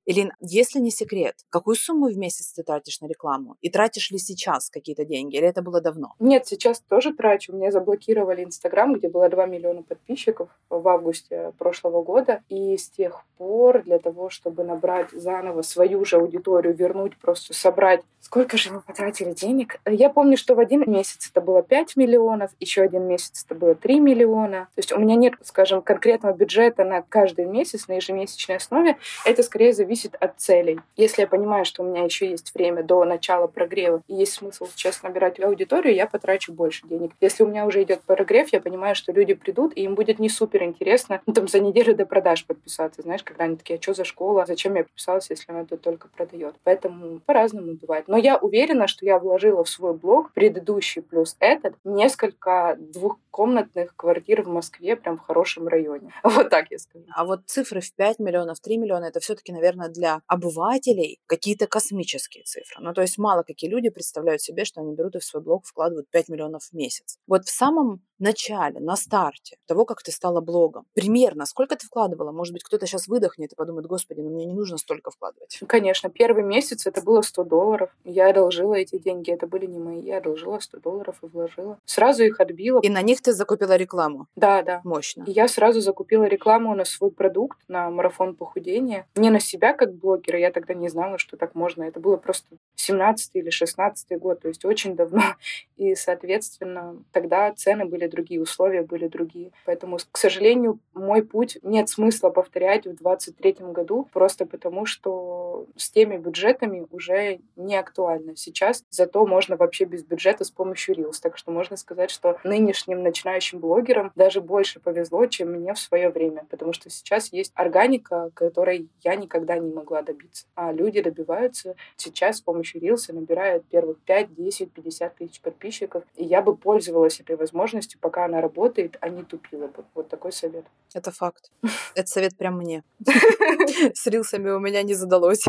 Илин, 0.08 0.32
если 0.40 0.78
не 0.78 0.90
секрет, 0.90 1.34
какую 1.50 1.76
сумму 1.76 2.08
в 2.08 2.16
месяц 2.16 2.54
ты 2.54 2.62
тратишь 2.62 3.02
на 3.02 3.08
рекламу? 3.08 3.58
И 3.60 3.68
тратишь 3.68 4.10
ли 4.10 4.16
сейчас 4.16 4.70
какие-то 4.70 5.04
деньги? 5.04 5.36
Или 5.36 5.46
это 5.46 5.60
было 5.60 5.82
давно? 5.82 6.14
Нет, 6.18 6.46
сейчас 6.46 6.80
тоже 6.80 7.12
трачу. 7.12 7.52
Мне 7.52 7.70
заблокировали 7.70 8.42
Инстаграм, 8.42 8.94
где 8.94 9.10
было 9.10 9.28
2 9.28 9.44
миллиона 9.44 9.82
подписчиков 9.82 10.48
в 10.70 10.88
августе 10.88 11.52
прошлого 11.58 12.02
года. 12.02 12.42
И 12.48 12.78
с 12.78 12.88
тех 12.88 13.22
пор 13.36 13.82
для 13.82 13.98
того, 13.98 14.30
чтобы 14.30 14.64
набрать 14.64 15.10
заново 15.10 15.60
свою 15.60 16.06
же 16.06 16.16
аудиторию, 16.16 16.74
вернуть, 16.74 17.14
просто 17.18 17.52
собрать. 17.52 18.00
Сколько 18.22 18.56
же 18.56 18.72
мы 18.72 18.80
потратили 18.80 19.34
денег? 19.34 19.78
Я 19.84 20.08
помню, 20.08 20.38
что 20.38 20.54
в 20.54 20.58
один 20.58 20.90
месяц 20.90 21.28
это 21.30 21.42
было 21.42 21.62
5 21.62 21.96
миллионов, 21.96 22.50
еще 22.60 22.80
один 22.80 23.04
месяц 23.04 23.44
это 23.44 23.54
было 23.54 23.74
3 23.74 24.00
миллиона. 24.00 24.68
То 24.74 24.78
есть 24.78 24.90
у 24.90 24.98
меня 24.98 25.16
нет, 25.16 25.34
скажем, 25.42 25.82
конкретного 25.82 26.34
бюджета 26.34 26.84
на 26.84 27.02
каждый 27.02 27.44
месяц, 27.44 27.88
на 27.88 27.92
ежемесячной 27.92 28.56
основе. 28.56 28.96
Это 29.26 29.42
скорее 29.42 29.74
зависит 29.74 29.97
зависит 29.98 30.14
от 30.20 30.38
целей. 30.38 30.80
Если 30.96 31.22
я 31.22 31.28
понимаю, 31.28 31.64
что 31.64 31.82
у 31.82 31.86
меня 31.86 32.04
еще 32.04 32.30
есть 32.30 32.54
время 32.54 32.82
до 32.82 33.04
начала 33.04 33.46
прогрева 33.46 34.02
и 34.06 34.14
есть 34.14 34.34
смысл 34.34 34.66
сейчас 34.74 35.02
набирать 35.02 35.40
аудиторию, 35.40 35.94
я 35.94 36.06
потрачу 36.06 36.52
больше 36.52 36.86
денег. 36.86 37.12
Если 37.20 37.42
у 37.42 37.46
меня 37.46 37.66
уже 37.66 37.82
идет 37.82 38.02
прогрев, 38.02 38.52
я 38.52 38.60
понимаю, 38.60 38.94
что 38.94 39.12
люди 39.12 39.34
придут, 39.34 39.72
и 39.74 39.82
им 39.82 39.94
будет 39.94 40.18
не 40.18 40.28
супер 40.28 40.62
интересно 40.62 41.20
ну, 41.26 41.32
там, 41.34 41.48
за 41.48 41.60
неделю 41.60 41.94
до 41.94 42.06
продаж 42.06 42.46
подписаться. 42.46 43.02
Знаешь, 43.02 43.22
когда 43.22 43.44
они 43.44 43.56
такие, 43.56 43.78
а 43.78 43.82
что 43.82 43.94
за 43.94 44.04
школа? 44.04 44.44
Зачем 44.46 44.74
я 44.76 44.84
подписалась, 44.84 45.30
если 45.30 45.50
она 45.50 45.64
тут 45.64 45.80
только 45.82 46.08
продает? 46.08 46.54
Поэтому 46.64 47.20
по-разному 47.20 47.74
бывает. 47.74 48.04
Но 48.08 48.16
я 48.16 48.36
уверена, 48.36 48.86
что 48.86 49.04
я 49.04 49.18
вложила 49.18 49.64
в 49.64 49.68
свой 49.68 49.94
блог 49.94 50.32
предыдущий 50.32 51.02
плюс 51.02 51.36
этот 51.40 51.74
несколько 51.84 52.76
двухкомнатных 52.78 53.94
квартир 53.96 54.42
в 54.42 54.48
Москве, 54.48 54.96
прям 54.96 55.16
в 55.16 55.20
хорошем 55.20 55.68
районе. 55.68 56.12
Вот 56.38 56.50
так 56.50 56.70
я 56.70 56.78
скажу. 56.78 57.04
А 57.14 57.24
вот 57.24 57.40
цифры 57.46 57.80
в 57.80 57.92
5 57.92 58.20
миллионов, 58.20 58.60
3 58.60 58.76
миллиона, 58.76 59.06
это 59.06 59.20
все-таки, 59.20 59.52
наверное, 59.52 59.87
для 59.88 60.20
обывателей 60.26 61.20
какие-то 61.26 61.66
космические 61.66 62.44
цифры. 62.44 62.80
Ну, 62.80 62.92
то 62.94 63.02
есть 63.02 63.18
мало 63.18 63.42
какие 63.42 63.70
люди 63.70 63.90
представляют 63.90 64.42
себе, 64.42 64.64
что 64.64 64.80
они 64.80 64.94
берут 64.94 65.16
и 65.16 65.18
в 65.18 65.24
свой 65.24 65.42
блог 65.42 65.66
вкладывают 65.66 66.08
5 66.10 66.28
миллионов 66.28 66.64
в 66.64 66.72
месяц. 66.72 67.18
Вот 67.26 67.44
в 67.44 67.50
самом 67.50 68.02
начале, 68.18 68.80
на 68.80 68.96
старте 68.96 69.56
того, 69.66 69.84
как 69.84 70.02
ты 70.02 70.10
стала 70.10 70.40
блогом? 70.40 70.86
Примерно, 70.94 71.46
сколько 71.46 71.76
ты 71.76 71.86
вкладывала? 71.86 72.32
Может 72.32 72.52
быть, 72.52 72.62
кто-то 72.64 72.86
сейчас 72.86 73.08
выдохнет 73.08 73.52
и 73.52 73.56
подумает, 73.56 73.86
господи, 73.86 74.20
ну 74.20 74.30
мне 74.30 74.44
не 74.44 74.54
нужно 74.54 74.78
столько 74.78 75.10
вкладывать. 75.10 75.60
Конечно, 75.66 76.10
первый 76.10 76.42
месяц 76.42 76.86
это 76.86 77.00
было 77.02 77.22
100 77.22 77.44
долларов. 77.44 77.90
Я 78.04 78.30
одолжила 78.30 78.74
эти 78.74 78.98
деньги, 78.98 79.30
это 79.30 79.46
были 79.46 79.66
не 79.66 79.78
мои, 79.78 80.00
я 80.00 80.18
одолжила 80.18 80.58
100 80.58 80.80
долларов 80.80 81.16
и 81.22 81.26
вложила. 81.26 81.78
Сразу 81.84 82.24
их 82.24 82.40
отбила. 82.40 82.80
И 82.82 82.88
на 82.88 83.02
них 83.02 83.22
ты 83.22 83.32
закупила 83.32 83.76
рекламу. 83.76 84.26
Да, 84.36 84.62
да. 84.62 84.80
Мощно. 84.84 85.24
И 85.26 85.32
я 85.32 85.48
сразу 85.48 85.80
закупила 85.80 86.24
рекламу 86.24 86.74
на 86.74 86.84
свой 86.84 87.10
продукт, 87.10 87.58
на 87.68 87.90
марафон 87.90 88.34
похудения. 88.34 89.06
Не 89.14 89.30
на 89.30 89.40
себя 89.40 89.72
как 89.78 89.94
блогера, 89.94 90.38
я 90.38 90.50
тогда 90.50 90.74
не 90.74 90.88
знала, 90.88 91.18
что 91.18 91.36
так 91.36 91.54
можно. 91.54 91.84
Это 91.84 92.00
было 92.00 92.16
просто 92.16 92.56
17 92.76 93.30
или 93.34 93.50
16 93.50 94.18
год, 94.18 94.40
то 94.40 94.48
есть 94.48 94.64
очень 94.64 94.96
давно. 94.96 95.22
И, 95.76 95.94
соответственно, 95.94 97.02
тогда 97.12 97.52
цены 97.52 97.84
были 97.84 98.06
другие, 98.06 98.42
условия 98.42 98.82
были 98.82 99.08
другие. 99.08 99.52
Поэтому, 99.64 99.98
к 100.10 100.18
сожалению, 100.18 100.80
мой 100.92 101.22
путь 101.22 101.58
нет 101.62 101.88
смысла 101.88 102.30
повторять 102.30 102.86
в 102.86 102.96
23 102.96 103.56
году, 103.72 104.08
просто 104.12 104.44
потому 104.44 104.86
что 104.86 105.66
с 105.76 105.90
теми 105.90 106.16
бюджетами 106.16 106.86
уже 106.90 107.40
не 107.56 107.76
актуально 107.76 108.36
сейчас. 108.36 108.84
Зато 108.90 109.26
можно 109.26 109.56
вообще 109.56 109.84
без 109.84 110.02
бюджета 110.02 110.44
с 110.44 110.50
помощью 110.50 110.96
Reels. 110.96 111.20
Так 111.22 111.38
что 111.38 111.52
можно 111.52 111.76
сказать, 111.76 112.10
что 112.10 112.38
нынешним 112.44 113.02
начинающим 113.02 113.60
блогерам 113.60 114.12
даже 114.14 114.40
больше 114.40 114.80
повезло, 114.80 115.26
чем 115.26 115.52
мне 115.52 115.74
в 115.74 115.78
свое 115.78 116.10
время, 116.10 116.46
потому 116.50 116.72
что 116.72 116.90
сейчас 116.90 117.32
есть 117.32 117.52
органика, 117.54 118.30
которой 118.34 118.88
я 119.02 119.14
никогда 119.16 119.57
не 119.58 119.72
могла 119.72 120.02
добиться. 120.02 120.46
А 120.54 120.72
люди 120.72 121.00
добиваются 121.00 121.74
сейчас 121.96 122.38
с 122.38 122.40
помощью 122.40 122.80
и 122.80 123.12
набирают 123.12 123.64
первых 123.66 123.98
5, 124.00 124.34
10, 124.34 124.72
50 124.72 125.16
тысяч 125.16 125.40
подписчиков. 125.40 126.04
И 126.16 126.24
я 126.24 126.42
бы 126.42 126.56
пользовалась 126.56 127.20
этой 127.20 127.36
возможностью, 127.36 127.98
пока 128.00 128.24
она 128.24 128.40
работает, 128.40 128.96
а 129.00 129.08
не 129.08 129.22
тупила 129.22 129.66
бы. 129.66 129.84
Вот 129.94 130.08
такой 130.08 130.32
совет. 130.32 130.64
Это 130.94 131.10
факт. 131.10 131.50
Это 131.94 132.08
совет 132.08 132.36
прям 132.36 132.56
мне. 132.56 132.82
С 133.94 134.06
рилсами 134.06 134.50
у 134.50 134.60
меня 134.60 134.82
не 134.82 134.94
задалось. 134.94 135.44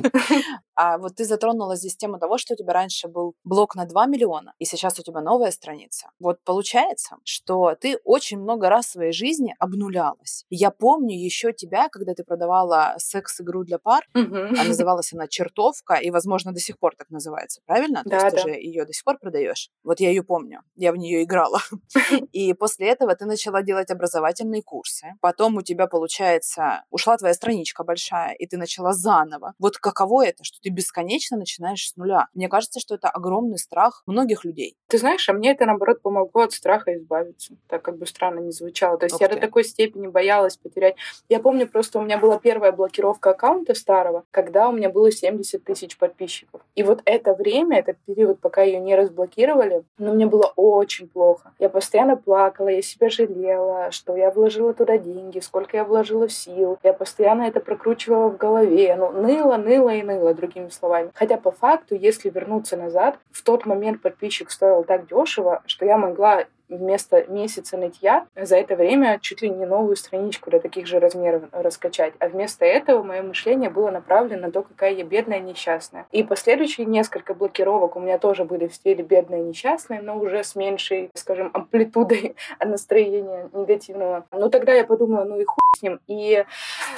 А 0.75 0.97
вот 0.97 1.15
ты 1.15 1.25
затронула 1.25 1.75
здесь 1.75 1.97
тему 1.97 2.19
того, 2.19 2.37
что 2.37 2.53
у 2.53 2.57
тебя 2.57 2.73
раньше 2.73 3.07
был 3.07 3.35
блог 3.43 3.75
на 3.75 3.85
2 3.85 4.05
миллиона, 4.05 4.53
и 4.59 4.65
сейчас 4.65 4.97
у 4.99 5.03
тебя 5.03 5.21
новая 5.21 5.51
страница. 5.51 6.09
Вот 6.19 6.39
получается, 6.45 7.17
что 7.25 7.75
ты 7.75 7.97
очень 8.05 8.39
много 8.39 8.69
раз 8.69 8.85
в 8.85 8.91
своей 8.91 9.11
жизни 9.11 9.55
обнулялась. 9.59 10.45
Я 10.49 10.71
помню 10.71 11.17
еще 11.17 11.51
тебя, 11.51 11.89
когда 11.89 12.13
ты 12.13 12.23
продавала 12.23 12.95
секс-игру 12.97 13.63
для 13.63 13.77
пар, 13.77 13.98
а 14.13 14.63
называлась 14.63 15.13
она 15.13 15.27
«Чертовка», 15.27 15.95
и, 15.95 16.09
возможно, 16.11 16.51
до 16.53 16.59
сих 16.59 16.77
пор 16.79 16.95
так 16.95 17.09
называется, 17.09 17.61
правильно? 17.65 18.03
То 18.03 18.09
Да, 18.09 18.15
есть 18.25 18.35
да. 18.35 18.43
ты 18.43 18.49
же 18.49 18.55
ее 18.55 18.85
до 18.85 18.93
сих 18.93 19.03
пор 19.03 19.17
продаешь. 19.19 19.69
Вот 19.83 19.99
я 19.99 20.09
ее 20.09 20.23
помню, 20.23 20.61
я 20.75 20.91
в 20.91 20.97
нее 20.97 21.23
играла. 21.23 21.59
И 22.31 22.53
после 22.53 22.89
этого 22.89 23.15
ты 23.15 23.25
начала 23.25 23.61
делать 23.61 23.89
образовательные 23.91 24.61
курсы. 24.63 25.07
Потом 25.21 25.57
у 25.57 25.61
тебя, 25.61 25.87
получается, 25.87 26.83
ушла 26.89 27.17
твоя 27.17 27.33
страничка 27.33 27.83
большая, 27.83 28.33
и 28.33 28.45
ты 28.45 28.57
начала 28.57 28.93
заново. 28.93 29.53
Вот 29.59 29.77
каково 29.77 30.25
это, 30.27 30.43
что 30.43 30.59
ты 30.61 30.69
бесконечно 30.69 31.37
начинаешь 31.37 31.87
с 31.89 31.95
нуля? 31.95 32.27
Мне 32.33 32.49
кажется, 32.49 32.79
что 32.79 32.95
это 32.95 33.09
огромный 33.09 33.57
страх 33.57 34.03
многих 34.05 34.43
людей. 34.45 34.77
Ты 34.87 34.97
знаешь, 34.97 35.27
а 35.29 35.33
мне 35.33 35.51
это, 35.51 35.65
наоборот, 35.65 36.01
помогло 36.01 36.43
от 36.43 36.53
страха 36.53 36.95
избавиться. 36.95 37.55
Так 37.67 37.81
как 37.83 37.97
бы 37.97 38.05
странно 38.05 38.39
не 38.39 38.51
звучало. 38.51 38.97
То 38.97 39.05
есть 39.05 39.15
Ух 39.15 39.21
я 39.21 39.27
ты. 39.27 39.35
до 39.35 39.41
такой 39.41 39.63
степени 39.63 40.07
боялась 40.07 40.57
потерять. 40.57 40.95
Я 41.29 41.39
помню, 41.39 41.67
просто 41.67 41.99
у 41.99 42.01
меня 42.03 42.17
была 42.17 42.39
первая 42.39 42.71
блокировка 42.71 43.31
аккаунта 43.31 43.73
старого, 43.89 44.23
когда 44.29 44.69
у 44.69 44.71
меня 44.71 44.89
было 44.89 45.11
70 45.11 45.63
тысяч 45.63 45.97
подписчиков. 45.97 46.61
И 46.75 46.83
вот 46.83 47.01
это 47.05 47.33
время, 47.33 47.79
этот 47.79 47.97
период, 48.05 48.39
пока 48.39 48.61
ее 48.61 48.79
не 48.79 48.95
разблокировали, 48.95 49.81
ну, 49.97 50.13
мне 50.13 50.27
было 50.27 50.53
очень 50.55 51.07
плохо. 51.07 51.51
Я 51.57 51.69
постоянно 51.69 52.15
плакала, 52.15 52.67
я 52.67 52.83
себя 52.83 53.09
жалела, 53.09 53.89
что 53.89 54.15
я 54.15 54.29
вложила 54.29 54.75
туда 54.75 54.99
деньги, 54.99 55.39
сколько 55.39 55.75
я 55.77 55.83
вложила 55.83 56.29
сил. 56.29 56.77
Я 56.83 56.93
постоянно 56.93 57.43
это 57.43 57.61
прокручивала 57.61 58.29
в 58.29 58.37
голове. 58.37 58.95
Ну, 58.95 59.11
ныло, 59.11 59.57
ныло 59.57 59.89
и 59.89 60.03
ныло, 60.03 60.35
другими 60.35 60.69
словами. 60.69 61.09
Хотя 61.15 61.37
по 61.37 61.49
факту, 61.49 61.95
если 61.95 62.29
вернуться 62.29 62.77
назад, 62.77 63.17
в 63.31 63.41
тот 63.43 63.65
момент 63.65 64.03
подписчик 64.03 64.51
стоил 64.51 64.83
так 64.83 65.07
дешево, 65.07 65.63
что 65.65 65.85
я 65.85 65.97
могла 65.97 66.45
вместо 66.69 67.25
месяца 67.25 67.77
нытья 67.77 68.27
за 68.35 68.57
это 68.57 68.75
время 68.75 69.19
чуть 69.21 69.41
ли 69.41 69.49
не 69.49 69.65
новую 69.65 69.95
страничку 69.95 70.49
для 70.49 70.59
таких 70.59 70.87
же 70.87 70.99
размеров 70.99 71.43
раскачать. 71.51 72.13
А 72.19 72.27
вместо 72.27 72.65
этого 72.65 73.03
мое 73.03 73.21
мышление 73.21 73.69
было 73.69 73.91
направлено 73.91 74.47
на 74.47 74.51
то, 74.51 74.61
какая 74.63 74.93
я 74.93 75.03
бедная 75.03 75.39
несчастная. 75.39 76.05
И 76.11 76.23
последующие 76.23 76.85
несколько 76.85 77.33
блокировок 77.33 77.95
у 77.95 77.99
меня 77.99 78.17
тоже 78.17 78.45
были 78.45 78.67
в 78.67 78.73
стиле 78.73 79.03
бедная 79.03 79.41
несчастная, 79.41 80.01
но 80.01 80.17
уже 80.17 80.43
с 80.43 80.55
меньшей, 80.55 81.09
скажем, 81.13 81.49
амплитудой 81.53 82.35
настроения 82.63 83.49
негативного. 83.53 84.25
Ну 84.31 84.49
тогда 84.49 84.73
я 84.73 84.85
подумала, 84.85 85.23
ну 85.23 85.39
и 85.39 85.45
хуй 85.45 85.59
с 85.75 85.81
ним. 85.81 85.99
И, 86.07 86.45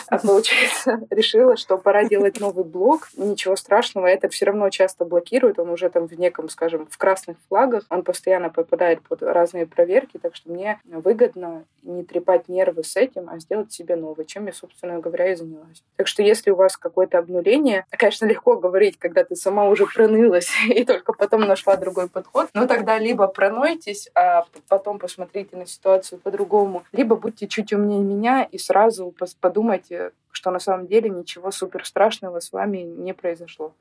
а, 0.07 0.17
получается, 0.17 1.01
решила, 1.09 1.55
что 1.55 1.77
пора 1.77 2.03
делать 2.03 2.39
новый 2.39 2.65
блог. 2.65 3.09
Ничего 3.15 3.55
страшного, 3.55 4.07
это 4.07 4.29
все 4.29 4.45
равно 4.45 4.69
часто 4.69 5.05
блокирует. 5.05 5.59
Он 5.59 5.69
уже 5.69 5.89
там 5.89 6.07
в 6.07 6.19
неком, 6.19 6.49
скажем, 6.49 6.87
в 6.89 6.97
красных 6.97 7.37
флагах. 7.47 7.85
Он 7.89 8.03
постоянно 8.03 8.49
попадает 8.49 9.01
под 9.01 9.23
разные 9.23 9.60
проверки, 9.65 10.17
так 10.17 10.35
что 10.35 10.51
мне 10.51 10.79
выгодно 10.85 11.65
не 11.83 12.03
трепать 12.03 12.47
нервы 12.47 12.83
с 12.83 12.95
этим, 12.95 13.29
а 13.29 13.39
сделать 13.39 13.71
себе 13.71 13.95
новый, 13.95 14.25
чем 14.25 14.45
я, 14.45 14.53
собственно 14.53 14.99
говоря, 14.99 15.31
и 15.31 15.35
занялась. 15.35 15.83
Так 15.95 16.07
что 16.07 16.21
если 16.23 16.51
у 16.51 16.55
вас 16.55 16.77
какое-то 16.77 17.17
обнуление, 17.17 17.85
конечно, 17.89 18.25
легко 18.25 18.57
говорить, 18.57 18.97
когда 18.97 19.23
ты 19.23 19.35
сама 19.35 19.67
уже 19.67 19.85
пронылась 19.85 20.49
и 20.67 20.83
только 20.83 21.13
потом 21.13 21.41
нашла 21.41 21.75
другой 21.75 22.09
подход, 22.09 22.49
но 22.53 22.67
тогда 22.67 22.97
либо 22.99 23.27
пронойтесь, 23.27 24.09
а 24.15 24.45
потом 24.67 24.99
посмотрите 24.99 25.57
на 25.57 25.65
ситуацию 25.65 26.19
по-другому, 26.19 26.83
либо 26.91 27.15
будьте 27.15 27.47
чуть 27.47 27.73
умнее 27.73 28.01
меня 28.01 28.43
и 28.43 28.57
сразу 28.57 29.13
подумайте, 29.39 30.11
что 30.31 30.51
на 30.51 30.59
самом 30.59 30.87
деле 30.87 31.09
ничего 31.09 31.51
супер 31.51 31.85
страшного 31.85 32.39
с 32.39 32.51
вами 32.51 32.79
не 32.79 33.13
произошло. 33.13 33.73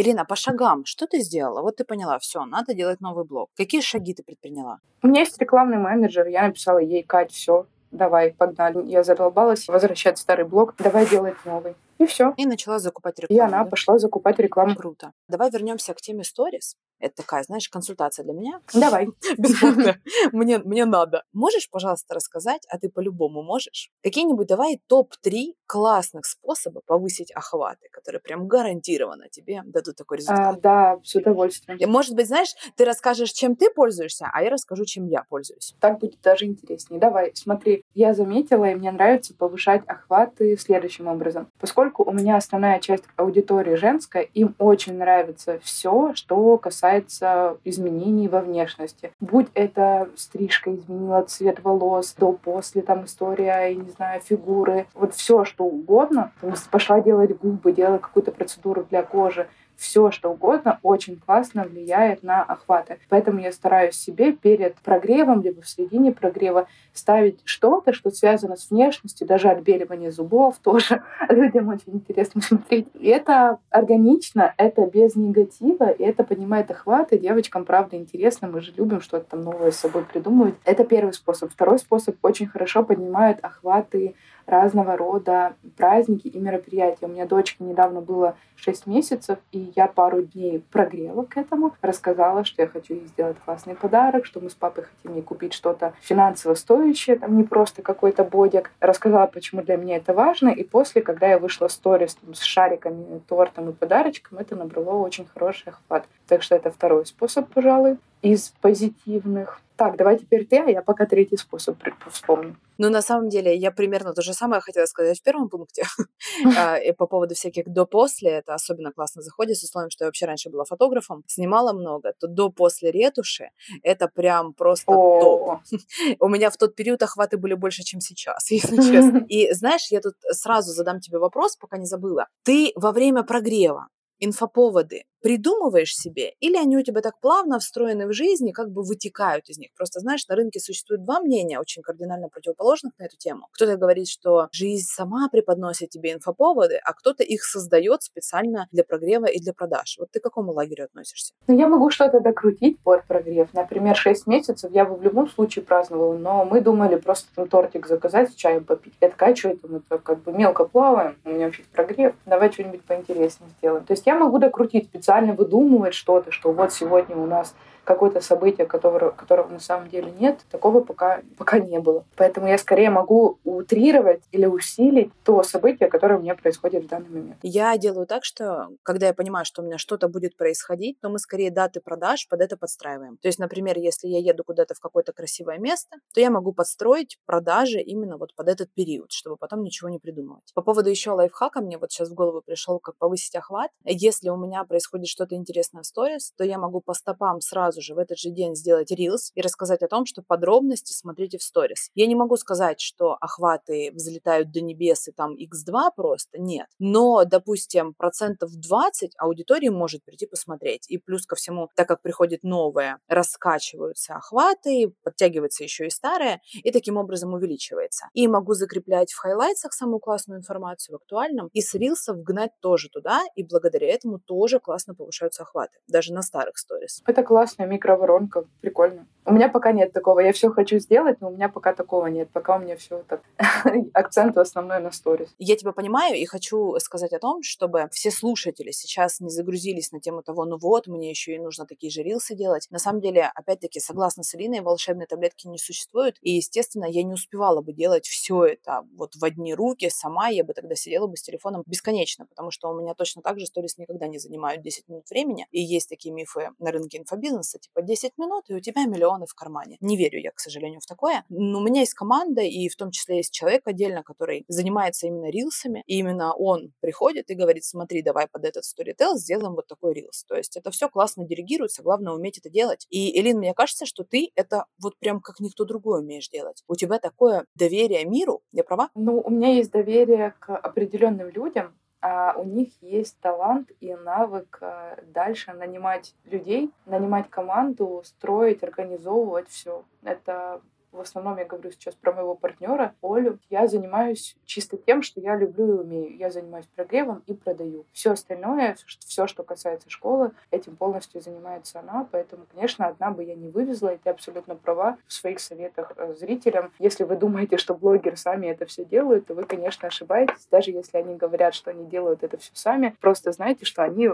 Ирина, 0.00 0.24
по 0.24 0.36
шагам, 0.36 0.84
что 0.84 1.08
ты 1.08 1.18
сделала? 1.18 1.60
Вот 1.60 1.74
ты 1.74 1.84
поняла, 1.84 2.20
все, 2.20 2.44
надо 2.44 2.72
делать 2.72 3.00
новый 3.00 3.24
блог. 3.24 3.50
Какие 3.56 3.80
шаги 3.80 4.14
ты 4.14 4.22
предприняла? 4.22 4.78
У 5.02 5.08
меня 5.08 5.22
есть 5.22 5.36
рекламный 5.40 5.78
менеджер, 5.78 6.28
я 6.28 6.46
написала 6.46 6.78
ей, 6.78 7.02
Кать, 7.02 7.32
все, 7.32 7.66
давай, 7.90 8.32
погнали. 8.32 8.86
Я 8.86 9.02
задолбалась 9.02 9.66
возвращать 9.66 10.18
старый 10.18 10.44
блог, 10.44 10.76
давай 10.78 11.04
делать 11.08 11.34
новый. 11.44 11.74
И 11.98 12.06
все. 12.06 12.32
И 12.36 12.46
начала 12.46 12.78
закупать 12.78 13.18
И 13.18 13.22
рекламу. 13.22 13.42
она 13.42 13.64
да? 13.64 13.70
пошла 13.70 13.98
закупать 13.98 14.38
рекламу. 14.38 14.76
Круто. 14.76 15.12
Давай 15.28 15.50
вернемся 15.50 15.92
к 15.94 16.00
теме 16.00 16.22
сторис. 16.22 16.76
Это 17.00 17.16
такая, 17.16 17.42
знаешь, 17.42 17.68
консультация 17.68 18.22
для 18.24 18.34
меня. 18.34 18.60
Давай. 18.72 19.08
Бесплатно. 19.36 20.00
Мне, 20.30 20.58
мне 20.58 20.84
надо. 20.84 21.24
Можешь, 21.32 21.68
пожалуйста, 21.68 22.14
рассказать, 22.14 22.64
а 22.70 22.78
ты 22.78 22.88
по-любому 22.88 23.42
можешь, 23.42 23.90
какие-нибудь 24.04 24.46
давай 24.46 24.80
топ-3 24.86 25.54
классных 25.68 26.24
способа 26.26 26.80
повысить 26.86 27.30
охваты, 27.30 27.88
которые 27.92 28.20
прям 28.20 28.48
гарантированно 28.48 29.28
тебе 29.28 29.62
дадут 29.66 29.96
такой 29.96 30.16
А, 30.16 30.20
результат? 30.20 30.60
да, 30.62 30.98
с 31.04 31.14
удовольствием. 31.14 31.78
И, 31.78 31.86
Может 31.86 32.16
быть, 32.16 32.26
знаешь, 32.26 32.54
ты 32.76 32.84
расскажешь, 32.86 33.30
чем 33.32 33.54
ты 33.54 33.70
пользуешься, 33.70 34.28
а 34.32 34.42
я 34.42 34.50
расскажу, 34.50 34.84
чем 34.86 35.06
я 35.06 35.24
пользуюсь. 35.28 35.74
Так 35.78 35.98
будет 36.00 36.20
даже 36.22 36.46
интереснее. 36.46 36.98
Давай, 36.98 37.32
смотри, 37.34 37.84
я 37.94 38.14
заметила, 38.14 38.64
и 38.64 38.74
мне 38.74 38.90
нравится 38.90 39.34
повышать 39.34 39.82
охваты 39.86 40.56
следующим 40.56 41.06
образом. 41.06 41.48
Поскольку 41.60 42.02
у 42.02 42.12
меня 42.12 42.36
основная 42.36 42.80
часть 42.80 43.04
аудитории 43.16 43.74
женская, 43.74 44.22
им 44.22 44.54
очень 44.58 44.96
нравится 44.96 45.58
все, 45.62 46.12
что 46.14 46.56
касается 46.56 47.58
изменений 47.64 48.28
во 48.28 48.40
внешности. 48.40 49.12
Будь 49.20 49.48
это 49.54 50.08
стрижка 50.16 50.74
изменила 50.74 51.22
цвет 51.24 51.60
волос, 51.62 52.14
до-после, 52.16 52.80
там 52.82 53.04
история, 53.04 53.68
я 53.68 53.74
не 53.74 53.90
знаю, 53.90 54.20
фигуры, 54.22 54.86
вот 54.94 55.14
все, 55.14 55.44
что 55.44 55.57
угодно. 55.64 56.32
Там, 56.40 56.54
Пошла 56.70 57.00
делать 57.00 57.36
губы, 57.38 57.72
делала 57.72 57.98
какую-то 57.98 58.32
процедуру 58.32 58.86
для 58.88 59.02
кожи 59.02 59.48
все, 59.78 60.10
что 60.10 60.30
угодно, 60.30 60.80
очень 60.82 61.16
классно 61.16 61.62
влияет 61.62 62.24
на 62.24 62.42
охваты. 62.42 62.98
Поэтому 63.08 63.38
я 63.38 63.52
стараюсь 63.52 63.94
себе 63.94 64.32
перед 64.32 64.74
прогревом, 64.76 65.40
либо 65.40 65.62
в 65.62 65.68
середине 65.68 66.10
прогрева 66.10 66.66
ставить 66.92 67.40
что-то, 67.44 67.92
что 67.92 68.10
связано 68.10 68.56
с 68.56 68.70
внешностью, 68.70 69.26
даже 69.26 69.48
отбеливание 69.48 70.10
зубов 70.10 70.58
тоже. 70.62 71.02
Людям 71.28 71.68
очень 71.68 71.94
интересно 71.94 72.42
смотреть. 72.42 72.88
И 72.94 73.06
это 73.06 73.58
органично, 73.70 74.52
это 74.56 74.84
без 74.84 75.14
негатива, 75.14 75.88
и 75.90 76.02
это 76.02 76.24
поднимает 76.24 76.70
охваты. 76.72 77.18
Девочкам, 77.18 77.64
правда, 77.64 77.96
интересно, 77.96 78.48
мы 78.48 78.60
же 78.60 78.72
любим 78.76 79.00
что-то 79.00 79.30
там 79.30 79.44
новое 79.44 79.70
с 79.70 79.76
собой 79.76 80.04
придумывать. 80.04 80.56
Это 80.64 80.84
первый 80.84 81.12
способ. 81.12 81.52
Второй 81.52 81.78
способ 81.78 82.16
очень 82.22 82.48
хорошо 82.48 82.82
поднимает 82.82 83.38
охваты 83.42 84.16
разного 84.48 84.96
рода 84.96 85.54
праздники 85.76 86.26
и 86.26 86.38
мероприятия. 86.38 87.06
У 87.06 87.08
меня 87.08 87.26
дочке 87.26 87.62
недавно 87.62 88.00
было 88.00 88.36
6 88.56 88.86
месяцев, 88.86 89.38
и 89.52 89.72
я 89.76 89.86
пару 89.86 90.22
дней 90.22 90.64
прогрела 90.72 91.24
к 91.24 91.36
этому, 91.36 91.74
рассказала, 91.82 92.44
что 92.44 92.62
я 92.62 92.68
хочу 92.68 92.94
ей 92.94 93.06
сделать 93.06 93.36
классный 93.44 93.74
подарок, 93.74 94.24
что 94.24 94.40
мы 94.40 94.48
с 94.48 94.54
папой 94.54 94.84
хотим 94.84 95.14
ей 95.14 95.22
купить 95.22 95.52
что-то 95.52 95.92
финансово 96.00 96.54
стоящее, 96.54 97.16
там 97.16 97.36
не 97.36 97.44
просто 97.44 97.82
какой-то 97.82 98.24
бодик. 98.24 98.72
Рассказала, 98.80 99.26
почему 99.26 99.62
для 99.62 99.76
меня 99.76 99.96
это 99.96 100.14
важно, 100.14 100.48
и 100.48 100.64
после, 100.64 101.02
когда 101.02 101.28
я 101.28 101.38
вышла 101.38 101.68
в 101.68 101.72
сторис 101.72 102.14
там, 102.14 102.34
с 102.34 102.40
шариками, 102.40 103.20
тортом 103.28 103.68
и 103.68 103.72
подарочком, 103.72 104.38
это 104.38 104.56
набрало 104.56 105.04
очень 105.04 105.26
хороший 105.26 105.68
охват. 105.68 106.06
Так 106.26 106.42
что 106.42 106.56
это 106.56 106.70
второй 106.70 107.04
способ, 107.04 107.52
пожалуй, 107.52 107.98
из 108.22 108.54
позитивных. 108.60 109.60
Так, 109.78 109.96
давай 109.96 110.18
теперь 110.18 110.44
ты, 110.44 110.58
а 110.58 110.68
я 110.68 110.82
пока 110.82 111.06
третий 111.06 111.36
способ 111.36 111.78
вспомню. 112.10 112.56
Ну, 112.78 112.90
на 112.90 113.00
самом 113.00 113.28
деле, 113.28 113.54
я 113.54 113.70
примерно 113.70 114.12
то 114.12 114.22
же 114.22 114.34
самое 114.34 114.60
хотела 114.60 114.86
сказать 114.86 115.20
в 115.20 115.22
первом 115.22 115.48
пункте. 115.48 115.84
А, 116.56 116.76
и 116.76 116.92
По 116.92 117.06
поводу 117.06 117.34
всяких 117.34 117.68
до-после, 117.68 118.30
это 118.30 118.54
особенно 118.54 118.92
классно 118.92 119.22
заходит, 119.22 119.56
с 119.56 119.62
условием, 119.62 119.90
что 119.90 120.04
я 120.04 120.08
вообще 120.08 120.26
раньше 120.26 120.50
была 120.50 120.64
фотографом, 120.64 121.22
снимала 121.26 121.72
много, 121.72 122.12
то 122.18 122.26
до-после 122.26 122.90
ретуши 122.90 123.50
это 123.82 124.08
прям 124.08 124.52
просто 124.52 124.92
топ. 124.92 125.60
У 126.20 126.28
меня 126.28 126.50
в 126.50 126.56
тот 126.56 126.74
период 126.74 127.02
охваты 127.02 127.38
были 127.38 127.54
больше, 127.54 127.82
чем 127.82 128.00
сейчас, 128.00 128.50
если 128.50 128.76
честно. 128.76 129.24
И 129.28 129.52
знаешь, 129.52 129.86
я 129.90 130.00
тут 130.00 130.14
сразу 130.32 130.72
задам 130.72 131.00
тебе 131.00 131.18
вопрос, 131.18 131.56
пока 131.56 131.78
не 131.78 131.86
забыла. 131.86 132.26
Ты 132.42 132.72
во 132.74 132.90
время 132.90 133.22
прогрева 133.22 133.86
инфоповоды 134.20 135.04
придумываешь 135.22 135.94
себе, 135.94 136.34
или 136.40 136.56
они 136.56 136.76
у 136.76 136.82
тебя 136.82 137.00
так 137.00 137.20
плавно 137.20 137.58
встроены 137.58 138.06
в 138.06 138.12
жизни, 138.12 138.52
как 138.52 138.70
бы 138.70 138.82
вытекают 138.82 139.48
из 139.48 139.58
них. 139.58 139.70
Просто, 139.76 140.00
знаешь, 140.00 140.26
на 140.28 140.36
рынке 140.36 140.60
существует 140.60 141.04
два 141.04 141.20
мнения, 141.20 141.58
очень 141.58 141.82
кардинально 141.82 142.28
противоположных 142.28 142.92
на 142.98 143.04
эту 143.04 143.16
тему. 143.16 143.48
Кто-то 143.52 143.76
говорит, 143.76 144.08
что 144.08 144.48
жизнь 144.52 144.86
сама 144.86 145.28
преподносит 145.28 145.90
тебе 145.90 146.12
инфоповоды, 146.12 146.80
а 146.84 146.92
кто-то 146.92 147.22
их 147.22 147.44
создает 147.44 148.02
специально 148.02 148.68
для 148.72 148.84
прогрева 148.84 149.26
и 149.26 149.40
для 149.40 149.52
продаж. 149.52 149.96
Вот 149.98 150.10
ты 150.10 150.20
к 150.20 150.22
какому 150.22 150.52
лагерю 150.52 150.84
относишься? 150.84 151.34
Ну, 151.46 151.58
я 151.58 151.68
могу 151.68 151.90
что-то 151.90 152.20
докрутить 152.20 152.78
под 152.80 153.04
прогрев. 153.04 153.52
Например, 153.52 153.96
6 153.96 154.26
месяцев 154.26 154.70
я 154.72 154.84
бы 154.84 154.96
в 154.96 155.02
любом 155.02 155.28
случае 155.28 155.64
праздновала, 155.64 156.16
но 156.16 156.44
мы 156.44 156.60
думали 156.60 156.96
просто 156.96 157.28
там 157.34 157.48
тортик 157.48 157.86
заказать, 157.86 158.34
чаем 158.36 158.64
попить. 158.64 158.94
Я 159.00 159.10
такая, 159.10 159.34
что 159.34 159.50
это 159.50 159.68
мы 159.68 159.80
как 159.80 160.22
бы 160.22 160.32
мелко 160.32 160.64
плаваем, 160.64 161.16
у 161.24 161.30
меня 161.30 161.46
вообще 161.46 161.62
прогрев, 161.72 162.14
давай 162.26 162.52
что-нибудь 162.52 162.82
поинтереснее 162.82 163.50
сделаем. 163.58 163.84
То 163.84 163.92
есть 163.92 164.06
я 164.06 164.14
могу 164.14 164.38
докрутить, 164.38 164.90
выдумывать 165.32 165.94
что-то, 165.94 166.30
что 166.30 166.52
вот 166.52 166.72
сегодня 166.72 167.16
у 167.16 167.26
нас 167.26 167.54
какое-то 167.88 168.20
событие, 168.20 168.66
которого, 168.66 169.12
которого 169.12 169.48
на 169.48 169.60
самом 169.60 169.88
деле 169.88 170.12
нет, 170.18 170.40
такого 170.50 170.80
пока, 170.80 171.22
пока 171.38 171.58
не 171.58 171.80
было. 171.80 172.04
Поэтому 172.16 172.46
я 172.46 172.58
скорее 172.58 172.90
могу 172.90 173.38
утрировать 173.44 174.22
или 174.30 174.44
усилить 174.44 175.10
то 175.24 175.42
событие, 175.42 175.88
которое 175.88 176.18
у 176.18 176.20
меня 176.20 176.34
происходит 176.34 176.84
в 176.84 176.88
данный 176.88 177.08
момент. 177.08 177.36
Я 177.42 177.74
делаю 177.78 178.06
так, 178.06 178.26
что 178.26 178.68
когда 178.82 179.06
я 179.06 179.14
понимаю, 179.14 179.46
что 179.46 179.62
у 179.62 179.64
меня 179.64 179.78
что-то 179.78 180.08
будет 180.08 180.36
происходить, 180.36 181.00
то 181.00 181.08
мы 181.08 181.18
скорее 181.18 181.50
даты 181.50 181.80
продаж 181.80 182.28
под 182.28 182.42
это 182.42 182.58
подстраиваем. 182.58 183.16
То 183.22 183.28
есть, 183.28 183.38
например, 183.38 183.78
если 183.78 184.06
я 184.06 184.18
еду 184.18 184.44
куда-то 184.44 184.74
в 184.74 184.80
какое-то 184.80 185.14
красивое 185.14 185.56
место, 185.56 185.96
то 186.12 186.20
я 186.20 186.30
могу 186.30 186.52
подстроить 186.52 187.16
продажи 187.24 187.80
именно 187.80 188.18
вот 188.18 188.34
под 188.34 188.48
этот 188.48 188.70
период, 188.74 189.12
чтобы 189.12 189.38
потом 189.38 189.62
ничего 189.62 189.88
не 189.88 189.98
придумывать. 189.98 190.52
По 190.54 190.60
поводу 190.60 190.90
еще 190.90 191.12
лайфхака, 191.12 191.62
мне 191.62 191.78
вот 191.78 191.90
сейчас 191.90 192.10
в 192.10 192.14
голову 192.14 192.42
пришел, 192.44 192.80
как 192.80 192.98
повысить 192.98 193.34
охват. 193.34 193.70
Если 193.86 194.28
у 194.28 194.36
меня 194.36 194.64
происходит 194.64 195.08
что-то 195.08 195.36
интересное 195.36 195.80
в 195.82 195.86
сторис, 195.86 196.32
то 196.36 196.44
я 196.44 196.58
могу 196.58 196.82
по 196.82 196.92
стопам 196.92 197.40
сразу 197.40 197.77
же 197.80 197.94
в 197.94 197.98
этот 197.98 198.18
же 198.18 198.30
день 198.30 198.54
сделать 198.54 198.90
рилс 198.90 199.32
и 199.34 199.40
рассказать 199.40 199.82
о 199.82 199.88
том, 199.88 200.06
что 200.06 200.22
подробности 200.22 200.92
смотрите 200.92 201.38
в 201.38 201.42
сторис. 201.42 201.90
Я 201.94 202.06
не 202.06 202.14
могу 202.14 202.36
сказать, 202.36 202.80
что 202.80 203.16
охваты 203.20 203.90
взлетают 203.92 204.50
до 204.50 204.60
небес 204.60 205.08
и 205.08 205.12
там 205.12 205.34
x2 205.34 205.90
просто, 205.96 206.38
нет. 206.38 206.66
Но, 206.78 207.24
допустим, 207.24 207.94
процентов 207.94 208.52
20 208.52 209.12
аудитории 209.18 209.68
может 209.68 210.04
прийти 210.04 210.26
посмотреть. 210.26 210.86
И 210.88 210.98
плюс 210.98 211.26
ко 211.26 211.36
всему, 211.36 211.68
так 211.74 211.88
как 211.88 212.02
приходит 212.02 212.42
новое, 212.42 212.98
раскачиваются 213.08 214.14
охваты, 214.14 214.92
подтягивается 215.02 215.64
еще 215.64 215.86
и 215.86 215.90
старое, 215.90 216.40
и 216.52 216.70
таким 216.70 216.96
образом 216.96 217.34
увеличивается. 217.34 218.08
И 218.12 218.28
могу 218.28 218.54
закреплять 218.54 219.12
в 219.12 219.18
хайлайтсах 219.18 219.72
самую 219.72 220.00
классную 220.00 220.38
информацию 220.38 220.94
в 220.94 220.96
актуальном, 220.96 221.48
и 221.52 221.60
с 221.60 221.74
рилсов 221.74 222.22
гнать 222.22 222.52
тоже 222.60 222.88
туда, 222.88 223.22
и 223.34 223.42
благодаря 223.42 223.88
этому 223.88 224.18
тоже 224.18 224.60
классно 224.60 224.94
повышаются 224.94 225.42
охваты, 225.42 225.78
даже 225.86 226.12
на 226.12 226.22
старых 226.22 226.58
сторис. 226.58 227.02
Это 227.06 227.22
классная 227.58 227.66
микроворонка, 227.66 228.44
прикольно. 228.60 229.06
У 229.28 229.32
меня 229.32 229.50
пока 229.50 229.72
нет 229.72 229.92
такого. 229.92 230.20
Я 230.20 230.32
все 230.32 230.48
хочу 230.48 230.78
сделать, 230.78 231.20
но 231.20 231.28
у 231.28 231.30
меня 231.30 231.50
пока 231.50 231.74
такого 231.74 232.06
нет. 232.06 232.30
Пока 232.32 232.56
у 232.56 232.60
меня 232.60 232.78
все 232.78 233.04
так. 233.06 233.20
Акцент 233.92 234.36
в 234.36 234.40
основной 234.40 234.80
на 234.80 234.90
сторис. 234.90 235.28
Я 235.38 235.54
тебя 235.54 235.72
понимаю 235.72 236.16
и 236.16 236.24
хочу 236.24 236.78
сказать 236.78 237.12
о 237.12 237.18
том, 237.18 237.42
чтобы 237.42 237.90
все 237.92 238.10
слушатели 238.10 238.70
сейчас 238.70 239.20
не 239.20 239.28
загрузились 239.28 239.92
на 239.92 240.00
тему 240.00 240.22
того, 240.22 240.46
ну 240.46 240.56
вот, 240.56 240.86
мне 240.86 241.10
еще 241.10 241.34
и 241.34 241.38
нужно 241.38 241.66
такие 241.66 241.90
же 241.90 242.02
рилсы 242.02 242.34
делать. 242.34 242.68
На 242.70 242.78
самом 242.78 243.02
деле, 243.02 243.30
опять-таки, 243.34 243.80
согласно 243.80 244.22
с 244.22 244.34
Алиной, 244.34 244.62
волшебной 244.62 245.06
таблетки 245.06 245.46
не 245.46 245.58
существует. 245.58 246.16
И, 246.22 246.30
естественно, 246.30 246.86
я 246.86 247.02
не 247.02 247.12
успевала 247.12 247.60
бы 247.60 247.74
делать 247.74 248.06
все 248.06 248.44
это 248.44 248.86
вот 248.96 249.14
в 249.14 249.22
одни 249.22 249.54
руки 249.54 249.90
сама. 249.90 250.28
Я 250.28 250.42
бы 250.42 250.54
тогда 250.54 250.74
сидела 250.74 251.06
бы 251.06 251.18
с 251.18 251.22
телефоном 251.22 251.64
бесконечно, 251.66 252.24
потому 252.24 252.50
что 252.50 252.70
у 252.70 252.80
меня 252.80 252.94
точно 252.94 253.20
так 253.20 253.38
же 253.38 253.44
сторис 253.44 253.76
никогда 253.76 254.06
не 254.06 254.18
занимают 254.18 254.62
10 254.62 254.88
минут 254.88 255.10
времени. 255.10 255.46
И 255.50 255.60
есть 255.60 255.90
такие 255.90 256.14
мифы 256.14 256.52
на 256.58 256.70
рынке 256.70 256.96
инфобизнеса, 256.96 257.47
типа 257.56 257.82
10 257.82 258.18
минут, 258.18 258.44
и 258.48 258.54
у 258.54 258.60
тебя 258.60 258.84
миллионы 258.84 259.26
в 259.26 259.34
кармане. 259.34 259.78
Не 259.80 259.96
верю 259.96 260.20
я, 260.20 260.32
к 260.32 260.40
сожалению, 260.40 260.80
в 260.80 260.86
такое. 260.86 261.24
Но 261.28 261.60
у 261.60 261.62
меня 261.62 261.80
есть 261.80 261.94
команда, 261.94 262.42
и 262.42 262.68
в 262.68 262.76
том 262.76 262.90
числе 262.90 263.18
есть 263.18 263.32
человек 263.32 263.62
отдельно, 263.66 264.02
который 264.02 264.44
занимается 264.48 265.06
именно 265.06 265.30
рилсами, 265.30 265.82
и 265.86 265.98
именно 265.98 266.34
он 266.34 266.72
приходит 266.80 267.30
и 267.30 267.34
говорит, 267.34 267.64
смотри, 267.64 268.02
давай 268.02 268.26
под 268.26 268.44
этот 268.44 268.64
storytell 268.64 269.14
сделаем 269.14 269.54
вот 269.54 269.66
такой 269.66 269.94
рилс. 269.94 270.24
То 270.24 270.36
есть 270.36 270.56
это 270.56 270.70
все 270.70 270.88
классно 270.88 271.24
делегируется, 271.24 271.82
главное 271.82 272.12
уметь 272.12 272.38
это 272.38 272.50
делать. 272.50 272.86
И, 272.90 273.18
Элин, 273.18 273.38
мне 273.38 273.54
кажется, 273.54 273.86
что 273.86 274.04
ты 274.04 274.30
это 274.34 274.66
вот 274.82 274.98
прям 274.98 275.20
как 275.20 275.40
никто 275.40 275.64
другой 275.64 276.00
умеешь 276.00 276.28
делать. 276.28 276.64
У 276.66 276.74
тебя 276.74 276.98
такое 276.98 277.46
доверие 277.54 278.04
миру, 278.04 278.42
я 278.52 278.64
права? 278.64 278.90
Ну, 278.94 279.20
у 279.20 279.30
меня 279.30 279.52
есть 279.54 279.70
доверие 279.70 280.34
к 280.40 280.56
определенным 280.56 281.28
людям, 281.28 281.78
а 282.00 282.34
у 282.36 282.44
них 282.44 282.70
есть 282.80 283.18
талант 283.20 283.70
и 283.80 283.94
навык 283.94 284.58
а, 284.60 284.98
дальше 285.06 285.52
нанимать 285.52 286.14
людей, 286.24 286.70
нанимать 286.86 287.28
команду, 287.28 288.02
строить, 288.04 288.62
организовывать 288.62 289.48
все. 289.48 289.84
Это 290.02 290.60
в 290.98 291.00
основном 291.00 291.38
я 291.38 291.44
говорю 291.44 291.70
сейчас 291.70 291.94
про 291.94 292.12
моего 292.12 292.34
партнера 292.34 292.94
Олю. 293.02 293.38
Я 293.48 293.66
занимаюсь 293.66 294.36
чисто 294.44 294.76
тем, 294.76 295.02
что 295.02 295.20
я 295.20 295.36
люблю 295.36 295.66
и 295.68 295.84
умею. 295.84 296.16
Я 296.16 296.30
занимаюсь 296.30 296.66
прогревом 296.74 297.22
и 297.26 297.34
продаю. 297.34 297.86
Все 297.92 298.12
остальное, 298.12 298.76
все, 298.98 299.26
что 299.26 299.44
касается 299.44 299.88
школы, 299.90 300.32
этим 300.50 300.76
полностью 300.76 301.20
занимается 301.20 301.80
она. 301.80 302.06
Поэтому, 302.10 302.46
конечно, 302.52 302.86
одна 302.86 303.10
бы 303.10 303.24
я 303.24 303.34
не 303.36 303.48
вывезла, 303.48 303.94
и 303.94 303.98
ты 303.98 304.10
абсолютно 304.10 304.56
права 304.56 304.98
в 305.06 305.12
своих 305.12 305.40
советах 305.40 305.92
э, 305.96 306.14
зрителям. 306.14 306.72
Если 306.78 307.04
вы 307.04 307.16
думаете, 307.16 307.56
что 307.56 307.74
блогеры 307.74 308.16
сами 308.16 308.48
это 308.48 308.66
все 308.66 308.84
делают, 308.84 309.26
то 309.26 309.34
вы, 309.34 309.44
конечно, 309.44 309.88
ошибаетесь. 309.88 310.46
Даже 310.50 310.72
если 310.72 310.98
они 310.98 311.14
говорят, 311.14 311.54
что 311.54 311.70
они 311.70 311.86
делают 311.86 312.22
это 312.24 312.36
все 312.38 312.50
сами, 312.54 312.96
просто 313.00 313.32
знайте, 313.32 313.64
что 313.64 313.82
они 313.82 314.10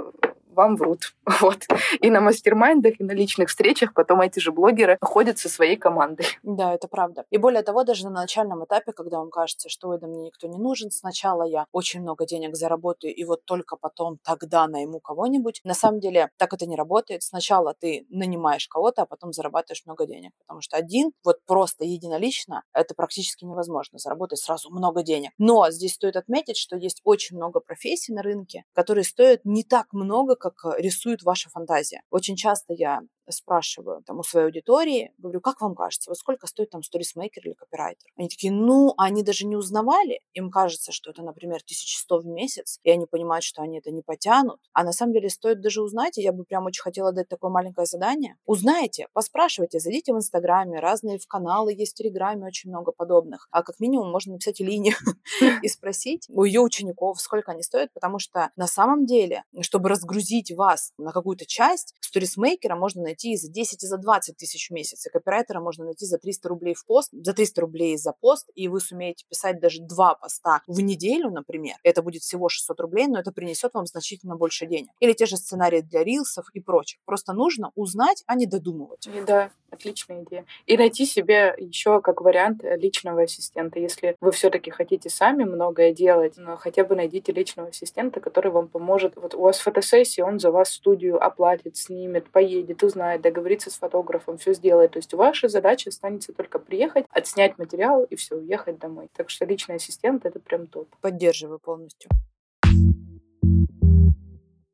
вам 0.55 0.77
врут. 0.77 1.15
Вот. 1.41 1.67
И 2.01 2.11
на 2.11 2.21
мастер-майндах, 2.21 3.01
и 3.01 3.05
на 3.05 3.13
личных 3.13 3.49
встречах 3.49 3.93
потом 3.93 4.21
эти 4.21 4.39
же 4.39 4.53
блогеры 4.53 4.99
ходят 5.01 5.39
со 5.39 5.49
своей 5.49 5.77
командой. 5.77 6.27
Да, 6.43 6.74
это 6.75 6.89
правда. 6.89 7.25
И 7.31 7.39
более 7.39 7.63
того, 7.63 7.85
даже 7.85 8.05
на 8.05 8.11
начальном 8.11 8.65
этапе, 8.65 8.93
когда 8.93 9.19
вам 9.19 9.31
кажется, 9.31 9.69
что 9.69 9.97
да 9.97 10.07
мне 10.07 10.25
никто 10.25 10.47
не 10.47 10.59
нужен, 10.59 10.91
сначала 10.91 11.43
я 11.43 11.67
очень 11.73 12.01
много 12.01 12.27
денег 12.27 12.57
заработаю, 12.57 13.15
и 13.15 13.25
вот 13.25 13.45
только 13.45 13.77
потом 13.77 14.19
тогда 14.23 14.67
найму 14.67 15.01
кого-нибудь. 15.01 15.61
На 15.65 15.75
самом 15.75 16.01
деле 16.01 16.31
так 16.37 16.53
это 16.53 16.67
не 16.67 16.77
работает. 16.77 17.23
Сначала 17.23 17.75
ты 17.79 18.07
нанимаешь 18.09 18.69
кого-то, 18.69 19.03
а 19.03 19.07
потом 19.07 19.33
зарабатываешь 19.33 19.85
много 19.87 20.07
денег. 20.07 20.33
Потому 20.39 20.61
что 20.61 20.77
один, 20.77 21.13
вот 21.25 21.39
просто 21.47 21.85
единолично, 21.85 22.63
это 22.73 22.95
практически 22.95 23.45
невозможно, 23.45 23.99
заработать 23.99 24.39
сразу 24.39 24.71
много 24.71 25.03
денег. 25.03 25.33
Но 25.39 25.71
здесь 25.71 25.95
стоит 25.95 26.17
отметить, 26.17 26.57
что 26.57 26.77
есть 26.77 27.01
очень 27.05 27.37
много 27.37 27.61
профессий 27.61 28.13
на 28.13 28.23
рынке, 28.23 28.65
которые 28.75 29.05
стоят 29.05 29.41
не 29.45 29.65
так 29.65 29.93
много, 29.93 30.37
как 30.37 30.55
рисует 30.79 31.23
ваша 31.23 31.51
фантазия. 31.51 32.03
Очень 32.11 32.37
часто 32.37 32.73
я 32.73 33.01
спрашиваю 33.33 34.03
там 34.05 34.19
у 34.19 34.23
своей 34.23 34.47
аудитории, 34.47 35.13
говорю, 35.19 35.41
как 35.41 35.61
вам 35.61 35.75
кажется, 35.75 36.11
вот 36.11 36.19
сколько 36.19 36.47
стоит 36.47 36.71
там 36.71 36.83
сторисмейкер 36.83 37.47
или 37.47 37.55
копирайтер? 37.55 38.11
Они 38.17 38.29
такие, 38.29 38.53
ну, 38.53 38.95
они 38.99 39.23
даже 39.23 39.47
не 39.47 39.57
узнавали, 39.57 40.21
им 40.33 40.51
кажется, 40.51 40.93
что 40.93 41.11
это, 41.11 41.23
например, 41.23 41.57
1100 41.57 42.19
в 42.19 42.27
месяц, 42.27 42.79
и 42.83 42.91
они 42.91 43.07
понимают, 43.07 43.45
что 43.45 43.63
они 43.63 43.79
это 43.79 43.91
не 43.91 44.03
потянут, 44.03 44.61
а 44.73 44.85
на 44.85 44.93
самом 44.93 45.13
деле 45.13 45.31
стоит 45.31 45.61
даже 45.61 45.83
узнать, 45.83 46.19
и 46.19 46.23
я 46.23 46.33
бы 46.33 46.45
прям 46.45 46.67
очень 46.67 46.83
хотела 46.83 47.13
дать 47.13 47.29
такое 47.29 47.51
маленькое 47.51 47.87
задание. 47.87 48.37
Узнайте, 48.47 49.09
поспрашивайте, 49.13 49.81
зайдите 49.81 50.13
в 50.13 50.17
Инстаграме, 50.17 50.81
разные 50.81 51.19
в 51.19 51.27
каналы 51.27 51.73
есть 51.75 51.93
в 51.93 51.97
Телеграме, 51.97 52.47
очень 52.47 52.71
много 52.71 52.93
подобных, 52.93 53.49
а 53.51 53.63
как 53.63 53.81
минимум 53.81 54.11
можно 54.11 54.33
написать 54.33 54.61
Илине 54.61 54.95
и 55.63 55.69
спросить 55.69 56.27
у 56.29 56.45
ее 56.45 56.61
учеников, 56.61 57.21
сколько 57.21 57.53
они 57.53 57.63
стоят, 57.63 57.93
потому 57.93 58.19
что 58.19 58.51
на 58.57 58.67
самом 58.67 59.07
деле, 59.07 59.45
чтобы 59.61 59.89
разгрузить 59.89 60.53
вас 60.53 60.93
на 60.99 61.13
какую-то 61.13 61.47
часть, 61.47 61.95
сторисмейкера 62.01 62.77
можно 62.77 63.03
найти 63.03 63.14
и 63.23 63.37
за 63.37 63.49
10, 63.49 63.83
и 63.83 63.87
за 63.87 63.99
20 63.99 64.37
тысяч 64.37 64.69
в 64.69 64.73
месяц, 64.73 65.07
и 65.07 65.11
копирайтера 65.11 65.61
можно 65.61 65.85
найти 65.85 66.07
за 66.07 66.19
300 66.19 66.49
рублей 66.49 66.75
в 66.75 66.85
пост, 66.87 67.11
за 67.13 67.33
300 67.33 67.61
рублей 67.61 67.97
за 67.97 68.13
пост, 68.13 68.49
и 68.55 68.69
вы 68.69 68.81
сумеете 68.81 69.25
писать 69.29 69.61
даже 69.61 69.81
два 69.81 70.15
поста 70.15 70.63
в 70.67 70.81
неделю, 70.81 71.31
например, 71.31 71.77
это 71.83 72.03
будет 72.03 72.23
всего 72.23 72.49
600 72.49 72.81
рублей, 72.81 73.07
но 73.07 73.19
это 73.19 73.33
принесет 73.33 73.75
вам 73.75 73.87
значительно 73.87 74.37
больше 74.37 74.67
денег. 74.67 74.91
Или 75.01 75.13
те 75.13 75.27
же 75.27 75.37
сценарии 75.37 75.81
для 75.81 76.03
рилсов 76.05 76.47
и 76.53 76.61
прочих. 76.61 77.01
Просто 77.05 77.33
нужно 77.33 77.71
узнать, 77.75 78.25
а 78.27 78.35
не 78.35 78.47
додумывать. 78.47 79.07
И 79.07 79.23
да, 79.27 79.51
Отличная 79.75 80.23
идея. 80.23 80.45
И 80.67 80.77
найти 80.77 81.05
себе 81.05 81.55
еще 81.59 82.01
как 82.01 82.21
вариант 82.21 82.63
личного 82.63 83.23
ассистента. 83.23 83.79
Если 83.79 84.17
вы 84.21 84.31
все-таки 84.31 84.71
хотите 84.71 85.11
сами 85.11 85.45
многое 85.45 85.93
делать, 85.93 86.35
но 86.37 86.57
хотя 86.57 86.85
бы 86.85 86.95
найдите 86.95 87.33
личного 87.33 87.71
ассистента, 87.71 88.21
который 88.21 88.53
вам 88.53 88.69
поможет. 88.69 89.17
Вот 89.17 89.35
у 89.35 89.41
вас 89.41 89.59
фотосессия, 89.59 90.25
он 90.25 90.39
за 90.39 90.51
вас 90.51 90.71
студию 90.71 91.23
оплатит, 91.23 91.77
снимет, 91.77 92.31
поедет, 92.31 92.83
узнает, 92.83 93.21
договорится 93.21 93.71
с 93.71 93.79
фотографом, 93.79 94.39
все 94.39 94.55
сделает. 94.55 94.93
То 94.93 94.99
есть 94.99 95.13
ваша 95.13 95.49
задача 95.49 95.91
останется 95.91 96.33
только 96.33 96.59
приехать, 96.59 97.05
отснять 97.11 97.59
материал 97.59 98.05
и 98.05 98.15
все, 98.17 98.37
уехать 98.37 98.79
домой. 98.79 99.09
Так 99.17 99.31
что 99.31 99.45
личный 99.45 99.77
ассистент— 99.77 100.25
это 100.27 100.39
прям 100.39 100.67
топ. 100.67 100.89
Поддерживаю 101.01 101.59
полностью. 101.59 102.11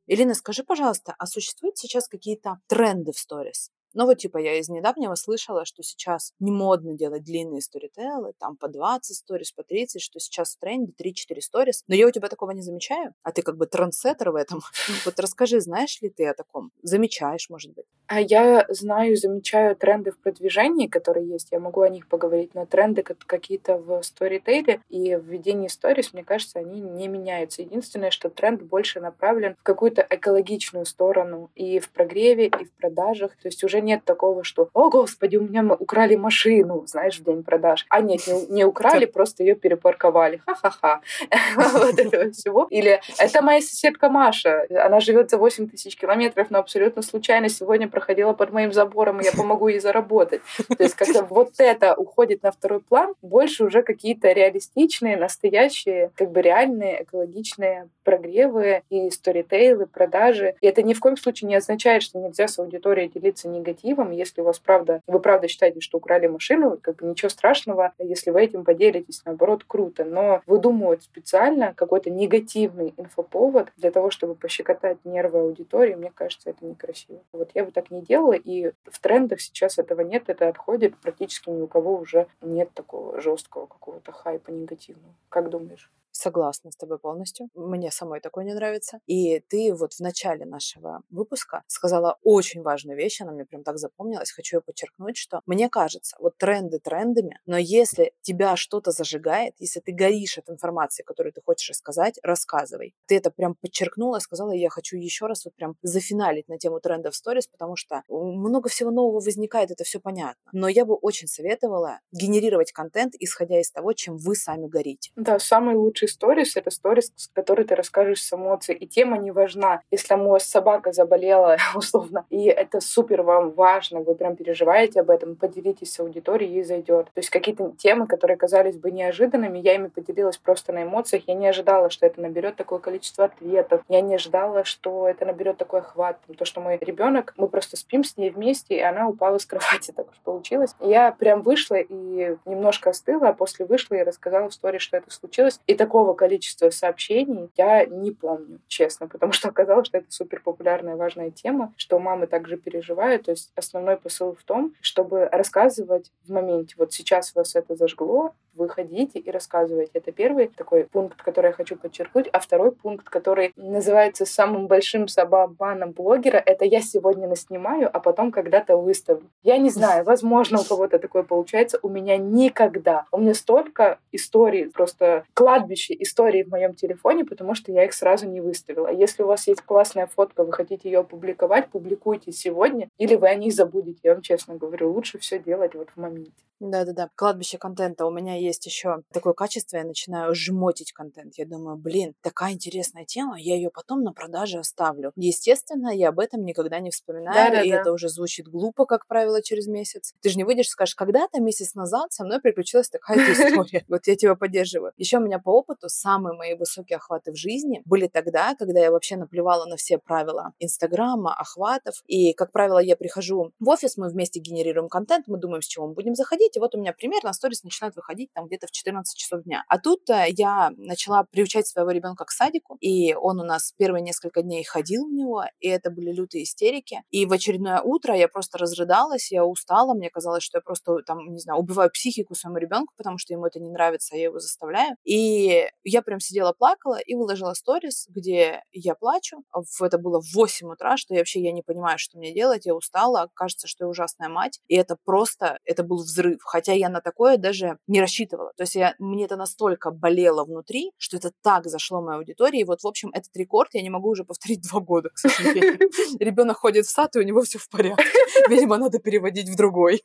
Ирина, 0.06 0.34
скажи, 0.34 0.64
пожалуйста, 0.64 1.14
а 1.18 1.26
существуют 1.26 1.78
сейчас 1.78 2.08
какие-то 2.08 2.58
тренды 2.66 3.12
в 3.12 3.18
сторис? 3.18 3.70
Ну 3.94 4.06
вот 4.06 4.18
типа 4.18 4.38
я 4.38 4.58
из 4.58 4.68
недавнего 4.68 5.14
слышала, 5.14 5.64
что 5.64 5.82
сейчас 5.82 6.32
не 6.38 6.50
модно 6.50 6.94
делать 6.94 7.24
длинные 7.24 7.60
сторителлы, 7.60 8.32
там 8.38 8.56
по 8.56 8.68
20 8.68 9.16
сторис, 9.16 9.52
по 9.52 9.62
30, 9.62 10.00
что 10.00 10.20
сейчас 10.20 10.54
в 10.54 10.58
тренде 10.58 10.92
3-4 10.92 11.40
сторис. 11.40 11.84
Но 11.88 11.94
я 11.94 12.06
у 12.06 12.10
тебя 12.10 12.28
такого 12.28 12.52
не 12.52 12.62
замечаю, 12.62 13.14
а 13.22 13.32
ты 13.32 13.42
как 13.42 13.56
бы 13.56 13.66
трансеттер 13.66 14.30
в 14.30 14.36
этом. 14.36 14.60
Вот 15.04 15.18
расскажи, 15.18 15.60
знаешь 15.60 16.00
ли 16.02 16.10
ты 16.10 16.26
о 16.26 16.34
таком? 16.34 16.72
Замечаешь, 16.82 17.48
может 17.48 17.72
быть? 17.72 17.86
А 18.06 18.20
я 18.20 18.66
знаю, 18.68 19.16
замечаю 19.16 19.74
тренды 19.76 20.10
в 20.10 20.18
продвижении, 20.18 20.86
которые 20.86 21.28
есть, 21.28 21.48
я 21.52 21.58
могу 21.58 21.80
о 21.80 21.88
них 21.88 22.06
поговорить, 22.08 22.54
но 22.54 22.66
тренды 22.66 23.02
какие-то 23.02 23.78
в 23.78 24.02
сторитейле 24.02 24.82
и 24.88 25.16
в 25.16 25.24
ведении 25.24 25.68
сторис, 25.68 26.12
мне 26.12 26.24
кажется, 26.24 26.58
они 26.58 26.80
не 26.80 27.08
меняются. 27.08 27.62
Единственное, 27.62 28.10
что 28.10 28.28
тренд 28.28 28.62
больше 28.62 29.00
направлен 29.00 29.56
в 29.56 29.62
какую-то 29.62 30.06
экологичную 30.08 30.86
сторону 30.86 31.50
и 31.54 31.78
в 31.78 31.90
прогреве, 31.90 32.46
и 32.46 32.64
в 32.64 32.72
продажах. 32.72 33.32
То 33.36 33.48
есть 33.48 33.64
уже 33.64 33.79
нет 33.80 34.04
такого, 34.04 34.44
что 34.44 34.68
«О, 34.72 34.88
господи, 34.88 35.36
у 35.36 35.42
меня 35.42 35.64
украли 35.78 36.16
машину», 36.16 36.84
знаешь, 36.86 37.18
в 37.18 37.24
день 37.24 37.42
продаж. 37.42 37.86
А 37.88 38.00
нет, 38.00 38.26
не, 38.26 38.46
не 38.46 38.64
украли, 38.64 39.06
просто 39.06 39.42
ее 39.42 39.54
перепарковали. 39.54 40.42
Ха-ха-ха. 40.46 41.00
Вот 41.56 41.98
этого 41.98 42.30
всего. 42.30 42.66
Или 42.70 43.00
«Это 43.18 43.42
моя 43.42 43.60
соседка 43.60 44.08
Маша, 44.08 44.66
она 44.70 45.00
живет 45.00 45.30
за 45.30 45.38
8 45.38 45.68
тысяч 45.68 45.96
километров, 45.96 46.48
но 46.50 46.58
абсолютно 46.58 47.02
случайно 47.02 47.48
сегодня 47.48 47.88
проходила 47.88 48.32
под 48.32 48.52
моим 48.52 48.72
забором, 48.72 49.20
и 49.20 49.24
я 49.24 49.32
помогу 49.32 49.68
ей 49.68 49.80
заработать». 49.80 50.42
То 50.76 50.82
есть 50.82 50.94
когда 50.94 51.22
вот 51.22 51.54
это 51.58 51.94
уходит 51.94 52.42
на 52.42 52.50
второй 52.50 52.80
план, 52.80 53.14
больше 53.22 53.64
уже 53.64 53.82
какие-то 53.82 54.32
реалистичные, 54.32 55.16
настоящие, 55.16 56.10
как 56.14 56.30
бы 56.30 56.42
реальные 56.42 57.04
экологичные 57.04 57.88
прогревы 58.04 58.82
и 58.90 59.10
сторитейлы, 59.10 59.86
продажи. 59.86 60.54
И 60.60 60.66
это 60.66 60.82
ни 60.82 60.94
в 60.94 61.00
коем 61.00 61.16
случае 61.16 61.48
не 61.48 61.56
означает, 61.56 62.02
что 62.02 62.18
нельзя 62.18 62.48
с 62.48 62.58
аудиторией 62.58 63.08
делиться 63.08 63.48
негативом. 63.70 64.10
Если 64.10 64.40
у 64.40 64.44
вас 64.44 64.58
правда, 64.58 65.02
вы 65.06 65.20
правда 65.20 65.48
считаете, 65.48 65.80
что 65.80 65.98
украли 65.98 66.26
машину, 66.26 66.78
как 66.80 66.96
бы 66.96 67.06
ничего 67.06 67.28
страшного, 67.28 67.92
если 67.98 68.30
вы 68.30 68.42
этим 68.42 68.64
поделитесь, 68.64 69.22
наоборот, 69.24 69.64
круто. 69.66 70.04
Но 70.04 70.42
выдумывать 70.46 71.02
специально 71.02 71.74
какой-то 71.74 72.10
негативный 72.10 72.94
инфоповод 72.96 73.68
для 73.76 73.90
того, 73.90 74.10
чтобы 74.10 74.34
пощекотать 74.34 74.98
нервы 75.04 75.40
аудитории, 75.40 75.94
мне 75.94 76.10
кажется, 76.10 76.50
это 76.50 76.64
некрасиво. 76.64 77.20
Вот 77.32 77.50
я 77.54 77.64
бы 77.64 77.70
так 77.70 77.90
не 77.90 78.02
делала, 78.02 78.32
и 78.32 78.72
в 78.84 78.98
трендах 79.00 79.40
сейчас 79.40 79.78
этого 79.78 80.02
нет, 80.02 80.24
это 80.28 80.48
отходит. 80.48 80.96
Практически 80.98 81.50
ни 81.50 81.60
у 81.60 81.66
кого 81.66 81.96
уже 81.96 82.26
нет 82.40 82.70
такого 82.74 83.20
жесткого 83.20 83.66
какого-то 83.66 84.12
хайпа 84.12 84.50
негативного. 84.50 85.14
Как 85.28 85.50
думаешь? 85.50 85.90
Согласна 86.12 86.70
с 86.70 86.76
тобой 86.76 86.98
полностью. 86.98 87.48
Мне 87.54 87.90
самой 87.90 88.20
такое 88.20 88.44
не 88.44 88.54
нравится. 88.54 89.00
И 89.06 89.40
ты 89.40 89.74
вот 89.74 89.94
в 89.94 90.00
начале 90.00 90.44
нашего 90.44 91.02
выпуска 91.10 91.62
сказала 91.66 92.18
очень 92.22 92.62
важную 92.62 92.96
вещь, 92.96 93.20
она 93.20 93.32
мне 93.32 93.44
прям 93.44 93.62
так 93.62 93.78
запомнилась. 93.78 94.30
Хочу 94.32 94.56
ее 94.58 94.60
подчеркнуть, 94.60 95.16
что 95.16 95.40
мне 95.46 95.68
кажется, 95.68 96.16
вот 96.18 96.36
тренды 96.36 96.78
трендами, 96.78 97.40
но 97.46 97.56
если 97.58 98.12
тебя 98.22 98.56
что-то 98.56 98.90
зажигает, 98.90 99.54
если 99.58 99.80
ты 99.80 99.92
горишь 99.92 100.38
от 100.38 100.50
информации, 100.50 101.02
которую 101.02 101.32
ты 101.32 101.40
хочешь 101.42 101.70
рассказать, 101.70 102.18
рассказывай. 102.22 102.94
Ты 103.06 103.16
это 103.16 103.30
прям 103.30 103.54
подчеркнула, 103.54 104.18
сказала, 104.18 104.52
я 104.52 104.68
хочу 104.70 104.96
еще 104.96 105.26
раз 105.26 105.44
вот 105.44 105.54
прям 105.54 105.76
зафиналить 105.82 106.48
на 106.48 106.58
тему 106.58 106.80
трендов 106.80 107.14
сторис, 107.14 107.46
потому 107.46 107.76
что 107.76 108.02
много 108.08 108.68
всего 108.68 108.90
нового 108.90 109.20
возникает, 109.20 109.70
это 109.70 109.84
все 109.84 110.00
понятно. 110.00 110.50
Но 110.52 110.68
я 110.68 110.84
бы 110.84 110.94
очень 110.94 111.28
советовала 111.28 112.00
генерировать 112.12 112.72
контент, 112.72 113.14
исходя 113.18 113.60
из 113.60 113.70
того, 113.70 113.92
чем 113.92 114.16
вы 114.16 114.34
сами 114.34 114.66
горите. 114.66 115.12
Да, 115.16 115.38
самый 115.38 115.76
лучший 115.76 115.99
сторис— 116.08 116.56
это 116.56 116.70
сторис, 116.70 117.12
с 117.16 117.28
которой 117.28 117.64
ты 117.64 117.74
расскажешь 117.74 118.22
с 118.22 118.32
эмоцией. 118.32 118.78
И 118.78 118.86
тема 118.86 119.18
не 119.18 119.30
важна. 119.30 119.82
Если 119.90 120.14
у 120.14 120.28
вас 120.28 120.44
собака 120.44 120.92
заболела, 120.92 121.56
условно, 121.74 122.24
и 122.30 122.44
это 122.46 122.80
супер 122.80 123.22
вам 123.22 123.50
важно, 123.50 124.00
вы 124.00 124.14
прям 124.14 124.36
переживаете 124.36 125.00
об 125.00 125.10
этом, 125.10 125.36
поделитесь 125.36 125.92
с 125.92 126.00
аудиторией, 126.00 126.52
ей 126.52 126.64
зайдет. 126.64 127.06
То 127.06 127.18
есть 127.18 127.30
какие-то 127.30 127.72
темы, 127.78 128.06
которые 128.06 128.36
казались 128.36 128.76
бы 128.76 128.90
неожиданными, 128.90 129.58
я 129.58 129.74
ими 129.74 129.88
поделилась 129.88 130.38
просто 130.38 130.72
на 130.72 130.84
эмоциях. 130.84 131.24
Я 131.26 131.34
не 131.34 131.46
ожидала, 131.46 131.90
что 131.90 132.06
это 132.06 132.20
наберет 132.20 132.56
такое 132.56 132.78
количество 132.78 133.26
ответов. 133.26 133.82
Я 133.88 134.00
не 134.00 134.14
ожидала, 134.14 134.64
что 134.64 135.08
это 135.08 135.24
наберет 135.26 135.56
такой 135.58 135.80
охват. 135.80 136.18
То, 136.38 136.44
что 136.44 136.60
мой 136.60 136.78
ребенок, 136.80 137.34
мы 137.36 137.48
просто 137.48 137.76
спим 137.76 138.04
с 138.04 138.16
ней 138.16 138.30
вместе, 138.30 138.76
и 138.76 138.80
она 138.80 139.08
упала 139.08 139.38
с 139.38 139.46
кровати, 139.46 139.92
так 139.96 140.10
уж 140.10 140.16
получилось. 140.24 140.74
И 140.80 140.88
я 140.88 141.12
прям 141.12 141.42
вышла 141.42 141.76
и 141.76 142.36
немножко 142.44 142.90
остыла, 142.90 143.28
а 143.28 143.32
после 143.32 143.66
вышла 143.66 143.96
и 143.96 144.02
рассказала 144.02 144.48
в 144.48 144.52
истории, 144.52 144.78
что 144.78 144.96
это 144.96 145.10
случилось. 145.10 145.60
И 145.66 145.74
такого 145.74 145.89
такого 145.90 146.14
количества 146.14 146.70
сообщений 146.70 147.50
я 147.56 147.84
не 147.84 148.12
помню, 148.12 148.60
честно, 148.68 149.08
потому 149.08 149.32
что 149.32 149.48
оказалось, 149.48 149.88
что 149.88 149.98
это 149.98 150.06
супер 150.08 150.40
популярная 150.40 150.94
важная 150.94 151.32
тема, 151.32 151.74
что 151.76 151.98
мамы 151.98 152.28
также 152.28 152.56
переживают. 152.56 153.24
То 153.24 153.32
есть 153.32 153.50
основной 153.56 153.96
посыл 153.96 154.36
в 154.36 154.44
том, 154.44 154.72
чтобы 154.80 155.28
рассказывать 155.32 156.12
в 156.24 156.30
моменте. 156.30 156.76
Вот 156.78 156.92
сейчас 156.92 157.34
вас 157.34 157.56
это 157.56 157.74
зажгло, 157.74 158.34
вы 158.54 158.68
ходите 158.68 159.18
и 159.18 159.30
рассказываете. 159.30 159.92
Это 159.94 160.12
первый 160.12 160.48
такой 160.48 160.84
пункт, 160.84 161.22
который 161.22 161.48
я 161.48 161.52
хочу 161.52 161.76
подчеркнуть. 161.76 162.28
А 162.32 162.40
второй 162.40 162.72
пункт, 162.72 163.08
который 163.08 163.52
называется 163.56 164.26
самым 164.26 164.66
большим 164.66 165.08
самообманом 165.08 165.92
блогера, 165.92 166.38
это 166.38 166.64
я 166.64 166.80
сегодня 166.80 167.28
наснимаю, 167.28 167.90
а 167.92 168.00
потом 168.00 168.32
когда-то 168.32 168.76
выставлю. 168.76 169.28
Я 169.42 169.58
не 169.58 169.70
знаю, 169.70 170.04
возможно, 170.04 170.60
у 170.60 170.64
кого-то 170.64 170.98
такое 170.98 171.22
получается. 171.22 171.78
У 171.82 171.88
меня 171.88 172.16
никогда. 172.16 173.04
У 173.12 173.18
меня 173.18 173.34
столько 173.34 173.98
историй, 174.12 174.70
просто 174.70 175.24
кладбище 175.34 175.94
историй 175.98 176.44
в 176.44 176.48
моем 176.48 176.74
телефоне, 176.74 177.24
потому 177.24 177.54
что 177.54 177.72
я 177.72 177.84
их 177.84 177.92
сразу 177.92 178.28
не 178.28 178.40
выставила. 178.40 178.88
Если 178.92 179.22
у 179.22 179.26
вас 179.26 179.46
есть 179.46 179.62
классная 179.62 180.06
фотка, 180.06 180.44
вы 180.44 180.52
хотите 180.52 180.90
ее 180.90 181.00
опубликовать, 181.00 181.68
публикуйте 181.68 182.32
сегодня, 182.32 182.88
или 182.98 183.14
вы 183.14 183.28
о 183.28 183.34
них 183.34 183.54
забудете. 183.54 184.00
Я 184.02 184.14
вам 184.14 184.22
честно 184.22 184.56
говорю, 184.56 184.92
лучше 184.92 185.18
все 185.18 185.38
делать 185.38 185.74
вот 185.74 185.90
в 185.90 185.96
моменте. 185.96 186.32
Да-да-да, 186.60 187.08
кладбище 187.16 187.56
контента. 187.56 188.04
У 188.04 188.10
меня 188.10 188.36
есть 188.36 188.49
еще 188.66 189.02
такое 189.12 189.32
качество, 189.32 189.76
я 189.76 189.84
начинаю 189.84 190.34
жмотить 190.34 190.92
контент. 190.92 191.34
Я 191.36 191.46
думаю, 191.46 191.76
блин, 191.76 192.14
такая 192.22 192.52
интересная 192.52 193.04
тема, 193.04 193.38
я 193.38 193.54
ее 193.54 193.70
потом 193.70 194.02
на 194.02 194.12
продаже 194.12 194.58
оставлю. 194.58 195.12
Естественно, 195.16 195.88
я 195.88 196.08
об 196.08 196.20
этом 196.20 196.44
никогда 196.44 196.80
не 196.80 196.90
вспоминаю, 196.90 197.34
Да-да-да. 197.34 197.62
и 197.62 197.70
это 197.70 197.92
уже 197.92 198.08
звучит 198.08 198.48
глупо, 198.48 198.86
как 198.86 199.06
правило, 199.06 199.42
через 199.42 199.66
месяц. 199.66 200.12
Ты 200.20 200.30
же 200.30 200.36
не 200.36 200.44
выйдешь 200.44 200.66
и 200.66 200.70
скажешь, 200.70 200.94
когда-то 200.94 201.40
месяц 201.40 201.74
назад 201.74 202.12
со 202.12 202.24
мной 202.24 202.40
приключилась 202.40 202.88
такая 202.88 203.16
история. 203.32 203.84
Вот 203.88 204.06
я 204.06 204.16
тебя 204.16 204.34
поддерживаю. 204.34 204.92
Еще 204.96 205.18
у 205.18 205.20
меня 205.20 205.38
по 205.38 205.50
опыту 205.50 205.88
самые 205.88 206.36
мои 206.36 206.54
высокие 206.54 206.96
охваты 206.96 207.32
в 207.32 207.36
жизни 207.36 207.82
были 207.84 208.06
тогда, 208.06 208.54
когда 208.56 208.80
я 208.80 208.90
вообще 208.90 209.16
наплевала 209.16 209.66
на 209.66 209.76
все 209.76 209.98
правила 209.98 210.52
Инстаграма, 210.58 211.34
охватов. 211.34 212.02
И, 212.06 212.32
как 212.32 212.52
правило, 212.52 212.78
я 212.78 212.96
прихожу 212.96 213.52
в 213.58 213.68
офис, 213.68 213.96
мы 213.96 214.08
вместе 214.08 214.40
генерируем 214.40 214.88
контент, 214.88 215.26
мы 215.28 215.38
думаем, 215.38 215.62
с 215.62 215.66
чего 215.66 215.86
мы 215.86 215.94
будем 215.94 216.14
заходить, 216.14 216.56
и 216.56 216.60
вот 216.60 216.74
у 216.74 216.78
меня 216.78 216.92
примерно 216.92 217.32
сторис 217.32 217.62
начинают 217.62 217.96
выходить 217.96 218.29
там 218.34 218.46
где-то 218.46 218.66
в 218.66 218.70
14 218.70 219.16
часов 219.16 219.42
дня. 219.44 219.64
А 219.68 219.78
тут 219.78 220.08
э, 220.10 220.26
я 220.30 220.70
начала 220.76 221.24
приучать 221.24 221.66
своего 221.66 221.90
ребенка 221.90 222.24
к 222.24 222.30
садику, 222.30 222.76
и 222.80 223.14
он 223.14 223.40
у 223.40 223.44
нас 223.44 223.72
первые 223.76 224.02
несколько 224.02 224.42
дней 224.42 224.64
ходил 224.64 225.06
в 225.06 225.12
него, 225.12 225.44
и 225.60 225.68
это 225.68 225.90
были 225.90 226.12
лютые 226.12 226.44
истерики. 226.44 227.02
И 227.10 227.26
в 227.26 227.32
очередное 227.32 227.80
утро 227.80 228.14
я 228.14 228.28
просто 228.28 228.58
разрыдалась, 228.58 229.32
я 229.32 229.44
устала, 229.44 229.94
мне 229.94 230.10
казалось, 230.10 230.42
что 230.42 230.58
я 230.58 230.62
просто 230.62 230.98
там, 231.06 231.32
не 231.32 231.38
знаю, 231.38 231.60
убиваю 231.60 231.90
психику 231.90 232.34
своему 232.34 232.58
ребенку, 232.58 232.92
потому 232.96 233.18
что 233.18 233.32
ему 233.32 233.46
это 233.46 233.60
не 233.60 233.70
нравится, 233.70 234.14
а 234.14 234.18
я 234.18 234.24
его 234.24 234.38
заставляю. 234.38 234.96
И 235.04 235.68
я 235.84 236.02
прям 236.02 236.20
сидела, 236.20 236.52
плакала 236.52 236.98
и 236.98 237.14
выложила 237.14 237.54
сторис, 237.54 238.06
где 238.08 238.62
я 238.72 238.94
плачу. 238.94 239.42
Это 239.80 239.98
было 239.98 240.20
в 240.20 240.34
8 240.34 240.68
утра, 240.68 240.96
что 240.96 241.14
я 241.14 241.20
вообще 241.20 241.40
я 241.40 241.52
не 241.52 241.62
понимаю, 241.62 241.98
что 241.98 242.18
мне 242.18 242.32
делать, 242.34 242.66
я 242.66 242.74
устала, 242.74 243.30
кажется, 243.34 243.66
что 243.66 243.84
я 243.84 243.88
ужасная 243.88 244.28
мать. 244.28 244.60
И 244.68 244.76
это 244.76 244.96
просто, 245.04 245.58
это 245.64 245.82
был 245.82 245.98
взрыв 245.98 246.40
хотя 246.50 246.72
я 246.72 246.88
на 246.88 247.00
такое 247.00 247.36
даже 247.36 247.78
не 247.86 248.00
рассчитывала. 248.00 248.19
То 248.26 248.62
есть 248.62 248.74
я, 248.74 248.94
мне 248.98 249.24
это 249.24 249.36
настолько 249.36 249.90
болело 249.90 250.44
внутри, 250.44 250.92
что 250.98 251.16
это 251.16 251.32
так 251.42 251.66
зашло 251.66 252.00
моей 252.00 252.18
аудитории. 252.18 252.60
И 252.60 252.64
вот, 252.64 252.82
в 252.82 252.86
общем, 252.86 253.10
этот 253.12 253.36
рекорд 253.36 253.70
я 253.74 253.82
не 253.82 253.90
могу 253.90 254.10
уже 254.10 254.24
повторить 254.24 254.62
два 254.68 254.80
года, 254.80 255.10
к 255.10 255.18
сожалению. 255.18 255.78
Ребенок 256.20 256.58
ходит 256.58 256.86
в 256.86 256.90
сад, 256.90 257.16
и 257.16 257.18
у 257.18 257.22
него 257.22 257.42
все 257.42 257.58
в 257.58 257.68
порядке. 257.68 258.04
Видимо, 258.48 258.76
надо 258.76 258.98
переводить 258.98 259.48
в 259.48 259.56
другой. 259.56 260.02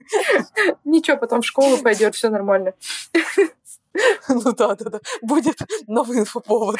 Ничего, 0.83 1.17
потом 1.17 1.41
в 1.41 1.45
школу 1.45 1.77
пойдет, 1.77 2.15
все 2.15 2.29
нормально. 2.29 2.73
Ну 4.27 4.53
да, 4.53 4.75
да, 4.75 4.89
да. 4.89 4.99
Будет 5.21 5.57
новый 5.87 6.19
инфоповод. 6.19 6.77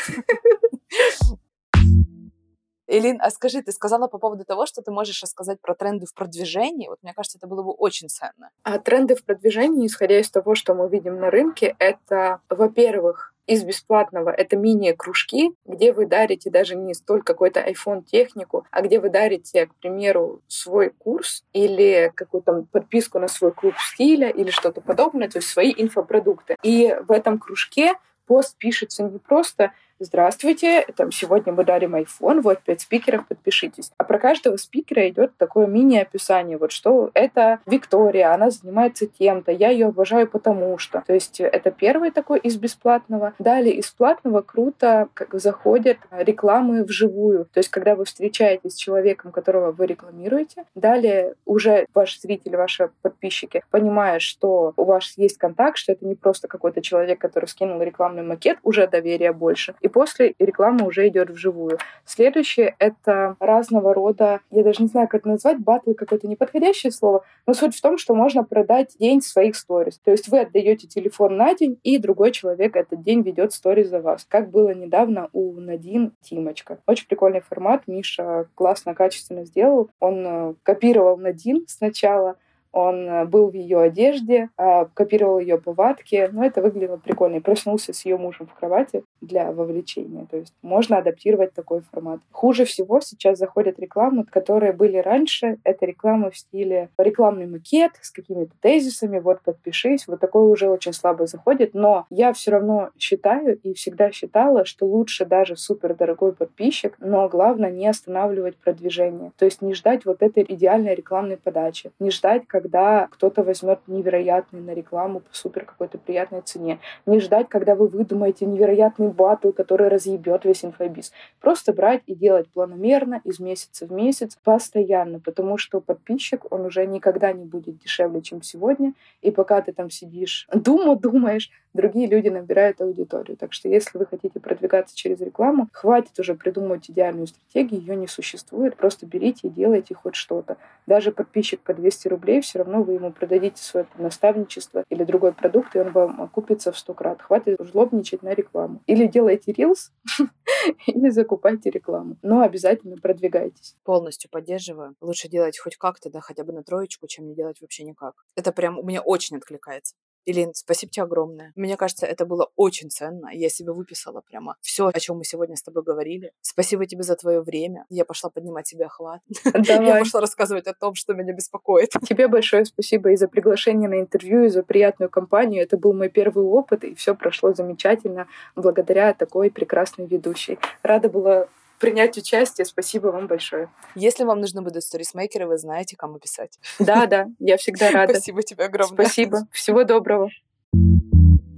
Элин, 2.87 3.19
а 3.21 3.31
скажи, 3.31 3.61
ты 3.61 3.71
сказала 3.71 4.07
по 4.07 4.17
поводу 4.17 4.45
того, 4.45 4.65
что 4.65 4.81
ты 4.81 4.91
можешь 4.91 5.21
рассказать 5.23 5.59
про 5.59 5.73
тренды 5.73 6.05
в 6.05 6.13
продвижении. 6.13 6.87
Вот 6.87 6.99
мне 7.01 7.13
кажется, 7.13 7.37
это 7.37 7.47
было 7.47 7.63
бы 7.63 7.71
очень 7.71 8.09
ценно. 8.09 8.49
А 8.63 8.79
тренды 8.79 9.15
в 9.15 9.23
продвижении, 9.23 9.87
исходя 9.87 10.19
из 10.19 10.29
того, 10.29 10.55
что 10.55 10.73
мы 10.75 10.87
видим 10.89 11.19
на 11.19 11.31
рынке, 11.31 11.75
это, 11.79 12.41
во-первых, 12.49 13.33
из 13.47 13.63
бесплатного 13.63 14.29
это 14.29 14.57
мини-кружки, 14.57 15.53
где 15.65 15.93
вы 15.93 16.07
дарите 16.07 16.49
даже 16.49 16.75
не 16.75 16.93
столь 16.93 17.21
какой-то 17.21 17.59
iPhone 17.59 18.03
технику, 18.03 18.65
а 18.71 18.81
где 18.81 18.99
вы 18.99 19.09
дарите, 19.09 19.67
к 19.67 19.75
примеру, 19.75 20.41
свой 20.47 20.89
курс 20.89 21.43
или 21.53 22.11
какую-то 22.15 22.65
подписку 22.71 23.19
на 23.19 23.27
свой 23.27 23.51
клуб 23.51 23.75
стиля 23.77 24.29
или 24.29 24.49
что-то 24.49 24.81
подобное, 24.81 25.29
то 25.29 25.37
есть 25.37 25.47
свои 25.47 25.73
инфопродукты. 25.75 26.55
И 26.63 26.95
в 27.07 27.11
этом 27.11 27.37
кружке 27.37 27.93
пост 28.25 28.57
пишется 28.57 29.03
не 29.03 29.19
просто 29.19 29.71
здравствуйте, 29.99 30.85
там, 30.95 31.11
сегодня 31.11 31.53
мы 31.53 31.63
дарим 31.63 31.95
iPhone, 31.95 32.41
вот 32.41 32.59
пять 32.61 32.81
спикеров, 32.81 33.27
подпишитесь. 33.27 33.91
А 33.97 34.03
про 34.03 34.19
каждого 34.19 34.57
спикера 34.57 35.07
идет 35.09 35.35
такое 35.37 35.67
мини-описание, 35.67 36.57
вот 36.57 36.71
что 36.71 37.11
это 37.13 37.59
Виктория, 37.65 38.33
она 38.33 38.49
занимается 38.49 39.07
тем-то, 39.07 39.51
я 39.51 39.69
ее 39.69 39.87
обожаю 39.87 40.27
потому 40.27 40.77
что. 40.77 41.03
То 41.07 41.13
есть 41.13 41.39
это 41.39 41.71
первый 41.71 42.11
такой 42.11 42.39
из 42.39 42.57
бесплатного. 42.57 43.33
Далее 43.39 43.75
из 43.75 43.89
платного 43.91 44.41
круто 44.41 45.07
как 45.13 45.33
заходят 45.33 45.97
рекламы 46.11 46.83
вживую. 46.83 47.45
То 47.45 47.59
есть 47.59 47.69
когда 47.69 47.95
вы 47.95 48.05
встречаетесь 48.05 48.73
с 48.73 48.77
человеком, 48.77 49.31
которого 49.31 49.71
вы 49.71 49.85
рекламируете, 49.85 50.65
далее 50.75 51.35
уже 51.45 51.87
ваши 51.93 52.19
зрители, 52.19 52.55
ваши 52.55 52.89
подписчики 53.01 53.63
понимают, 53.71 54.21
что 54.21 54.73
у 54.75 54.83
вас 54.83 55.13
есть 55.17 55.37
контакт, 55.37 55.77
что 55.77 55.93
это 55.93 56.05
не 56.05 56.15
просто 56.15 56.47
какой-то 56.47 56.81
человек, 56.81 57.19
который 57.19 57.45
скинул 57.45 57.81
рекламный 57.81 58.23
макет, 58.23 58.59
уже 58.63 58.87
доверия 58.87 59.31
больше 59.31 59.75
и 59.85 59.87
после 59.87 60.33
реклама 60.39 60.85
уже 60.85 61.07
идет 61.07 61.29
вживую. 61.29 61.77
Следующее— 62.05 62.75
это 62.79 63.35
разного 63.39 63.93
рода, 63.93 64.39
я 64.49 64.63
даже 64.63 64.81
не 64.81 64.87
знаю, 64.87 65.07
как 65.07 65.21
это 65.21 65.29
назвать, 65.29 65.59
батлы 65.59 65.93
какое-то 65.93 66.27
неподходящее 66.27 66.91
слово, 66.91 67.23
но 67.45 67.53
суть 67.53 67.75
в 67.75 67.81
том, 67.81 67.99
что 67.99 68.15
можно 68.15 68.43
продать 68.43 68.95
день 68.99 69.21
своих 69.21 69.55
сторис. 69.55 69.99
То 70.03 70.09
есть 70.09 70.27
вы 70.27 70.39
отдаете 70.39 70.87
телефон 70.87 71.37
на 71.37 71.53
день, 71.53 71.79
и 71.83 71.99
другой 71.99 72.31
человек 72.31 72.75
этот 72.75 73.03
день 73.03 73.21
ведет 73.21 73.53
сторис 73.53 73.89
за 73.89 74.01
вас. 74.01 74.25
Как 74.27 74.49
было 74.49 74.73
недавно 74.73 75.29
у 75.33 75.53
Надин 75.53 76.13
Тимочка. 76.23 76.79
Очень 76.87 77.07
прикольный 77.07 77.41
формат. 77.41 77.83
Миша 77.85 78.47
классно, 78.55 78.95
качественно 78.95 79.45
сделал. 79.45 79.91
Он 79.99 80.25
э, 80.25 80.53
копировал 80.63 81.17
Надин 81.17 81.65
сначала, 81.67 82.37
он 82.75 83.07
э, 83.07 83.25
был 83.25 83.49
в 83.49 83.53
ее 83.53 83.79
одежде, 83.79 84.49
а, 84.57 84.85
копировал 84.93 85.39
ее 85.39 85.57
повадки, 85.57 86.29
но 86.33 86.43
это 86.45 86.61
выглядело 86.61 86.97
прикольно. 86.97 87.37
И 87.37 87.39
проснулся 87.39 87.93
с 87.93 88.03
ее 88.03 88.17
мужем 88.17 88.47
в 88.47 88.53
кровати 88.53 89.03
для 89.21 89.53
вовлечения. 89.53 90.27
То 90.29 90.37
есть 90.37 90.53
можно 90.61 90.97
адаптировать 90.97 91.53
такой 91.53 91.81
формат. 91.91 92.19
Хуже 92.31 92.65
всего 92.65 92.99
сейчас 92.99 93.39
заходят 93.39 93.79
рекламы, 93.79 94.25
которые 94.25 94.73
были 94.73 94.97
раньше. 94.97 95.57
Это 95.63 95.85
рекламы 95.85 96.31
в 96.31 96.37
стиле 96.37 96.89
рекламный 96.97 97.47
макет 97.47 97.93
с 98.01 98.11
какими-то 98.11 98.51
тезисами, 98.59 99.19
вот 99.19 99.41
подпишись. 99.41 100.05
Вот 100.05 100.19
такое 100.19 100.43
уже 100.43 100.67
очень 100.67 100.91
слабо 100.91 101.27
заходит. 101.27 101.73
Но 101.73 102.05
я 102.09 102.33
все 102.33 102.51
равно 102.51 102.89
считаю 102.99 103.57
и 103.57 103.73
всегда 103.73 104.11
считала, 104.11 104.65
что 104.65 104.85
лучше 104.85 105.25
даже 105.25 105.55
супер 105.55 105.95
дорогой 105.95 106.33
подписчик, 106.33 106.97
но 106.99 107.29
главное 107.29 107.71
не 107.71 107.87
останавливать 107.87 108.57
продвижение. 108.57 109.31
То 109.37 109.45
есть 109.45 109.61
не 109.61 109.73
ждать 109.73 110.03
вот 110.03 110.21
этой 110.21 110.45
идеальной 110.45 110.93
рекламной 110.93 111.37
подачи, 111.37 111.91
не 111.99 112.11
ждать, 112.11 112.45
как 112.47 112.64
когда 112.65 113.07
кто-то 113.11 113.43
возьмет 113.43 113.81
невероятный 113.85 114.59
на 114.59 114.73
рекламу 114.73 115.19
по 115.19 115.27
супер 115.31 115.65
какой-то 115.65 115.99
приятной 115.99 116.41
цене. 116.41 116.79
Не 117.05 117.19
ждать, 117.19 117.47
когда 117.47 117.75
вы 117.75 117.87
выдумаете 117.87 118.47
невероятный 118.47 119.09
батл, 119.09 119.51
который 119.51 119.87
разъебет 119.87 120.45
весь 120.45 120.65
инфобиз. 120.65 121.11
Просто 121.39 121.73
брать 121.73 122.01
и 122.07 122.15
делать 122.15 122.49
планомерно, 122.49 123.21
из 123.23 123.39
месяца 123.39 123.85
в 123.85 123.91
месяц, 123.91 124.35
постоянно, 124.43 125.19
потому 125.19 125.59
что 125.59 125.79
подписчик, 125.79 126.51
он 126.51 126.65
уже 126.65 126.87
никогда 126.87 127.33
не 127.33 127.45
будет 127.45 127.77
дешевле, 127.77 128.23
чем 128.23 128.41
сегодня. 128.41 128.93
И 129.21 129.29
пока 129.29 129.61
ты 129.61 129.71
там 129.71 129.91
сидишь, 129.91 130.47
думу 130.51 130.95
думаешь, 130.95 131.51
другие 131.75 132.07
люди 132.07 132.29
набирают 132.29 132.81
аудиторию. 132.81 133.37
Так 133.37 133.53
что 133.53 133.69
если 133.69 133.97
вы 133.97 134.05
хотите 134.07 134.39
продвигаться 134.39 134.95
через 134.95 135.19
рекламу, 135.21 135.67
хватит 135.71 136.17
уже 136.19 136.33
придумывать 136.33 136.89
идеальную 136.89 137.27
стратегию, 137.27 137.81
ее 137.81 137.95
не 137.95 138.07
существует. 138.07 138.75
Просто 138.75 139.05
берите 139.05 139.47
и 139.47 139.49
делайте 139.49 139.93
хоть 139.93 140.15
что-то. 140.15 140.57
Даже 140.87 141.11
подписчик 141.11 141.59
по 141.59 141.73
200 141.73 142.07
рублей, 142.07 142.41
все 142.45 142.59
равно 142.59 142.83
вы 142.83 142.93
ему 142.93 143.11
продадите 143.11 143.61
свое 143.61 143.87
наставничество 143.97 144.83
или 144.89 145.03
другой 145.03 145.33
продукт, 145.33 145.75
и 145.75 145.79
он 145.79 145.91
вам 145.91 146.21
окупится 146.21 146.71
в 146.71 146.77
100 146.77 146.93
крат. 146.93 147.21
Хватит 147.21 147.57
жлобничать 147.59 148.23
на 148.23 148.33
рекламу. 148.33 148.81
Или 148.87 149.07
делайте 149.07 149.51
рилс, 149.51 149.91
или 150.87 151.09
закупайте 151.09 151.69
рекламу. 151.69 152.17
Но 152.21 152.41
обязательно 152.41 152.97
продвигайтесь. 152.97 153.75
Полностью 153.83 154.29
поддерживаю. 154.29 154.95
Лучше 155.01 155.27
делать 155.27 155.59
хоть 155.59 155.77
как-то, 155.77 156.09
да, 156.09 156.21
хотя 156.21 156.43
бы 156.43 156.53
на 156.53 156.63
троечку, 156.63 157.07
чем 157.07 157.27
не 157.27 157.35
делать 157.35 157.61
вообще 157.61 157.83
никак. 157.83 158.13
Это 158.35 158.51
прям 158.51 158.79
у 158.79 158.83
меня 158.83 159.01
очень 159.01 159.37
откликается. 159.37 159.95
Илин, 160.25 160.53
спасибо 160.53 160.91
тебе 160.91 161.03
огромное. 161.03 161.51
Мне 161.55 161.77
кажется, 161.77 162.05
это 162.05 162.25
было 162.25 162.49
очень 162.55 162.89
ценно. 162.89 163.29
Я 163.31 163.49
себе 163.49 163.71
выписала 163.71 164.21
прямо 164.21 164.57
все, 164.61 164.87
о 164.87 164.99
чем 164.99 165.17
мы 165.17 165.23
сегодня 165.23 165.55
с 165.55 165.61
тобой 165.61 165.83
говорили. 165.83 166.31
Спасибо 166.41 166.85
тебе 166.85 167.03
за 167.03 167.15
твое 167.15 167.41
время. 167.41 167.85
Я 167.89 168.05
пошла 168.05 168.29
поднимать 168.29 168.67
себе 168.67 168.85
охват. 168.85 169.21
Давай. 169.43 169.87
Я 169.87 169.99
пошла 169.99 170.21
рассказывать 170.21 170.67
о 170.67 170.73
том, 170.73 170.95
что 170.95 171.13
меня 171.13 171.33
беспокоит. 171.33 171.89
Тебе 172.07 172.27
большое 172.27 172.65
спасибо 172.65 173.11
и 173.11 173.15
за 173.15 173.27
приглашение 173.27 173.87
на 173.87 173.99
интервью, 173.99 174.45
и 174.45 174.49
за 174.49 174.63
приятную 174.63 175.09
компанию. 175.09 175.63
Это 175.63 175.77
был 175.77 175.93
мой 175.93 176.09
первый 176.09 176.43
опыт, 176.43 176.83
и 176.83 176.95
все 176.95 177.15
прошло 177.15 177.53
замечательно 177.53 178.27
благодаря 178.55 179.13
такой 179.13 179.51
прекрасной 179.51 180.07
ведущей. 180.07 180.57
Рада 180.81 181.09
была 181.09 181.47
принять 181.79 182.17
участие. 182.17 182.65
Спасибо 182.65 183.07
вам 183.07 183.27
большое. 183.27 183.69
Если 183.95 184.23
вам 184.23 184.41
нужны 184.41 184.61
будут 184.61 184.83
сторисмейкеры, 184.83 185.47
вы 185.47 185.57
знаете, 185.57 185.95
кому 185.95 186.19
писать. 186.19 186.59
Да, 186.79 187.05
да, 187.05 187.27
я 187.39 187.57
всегда 187.57 187.91
рада. 187.91 188.13
Спасибо 188.13 188.43
тебе 188.43 188.65
огромное. 188.65 189.05
Спасибо. 189.05 189.47
Всего 189.51 189.83
доброго. 189.83 190.29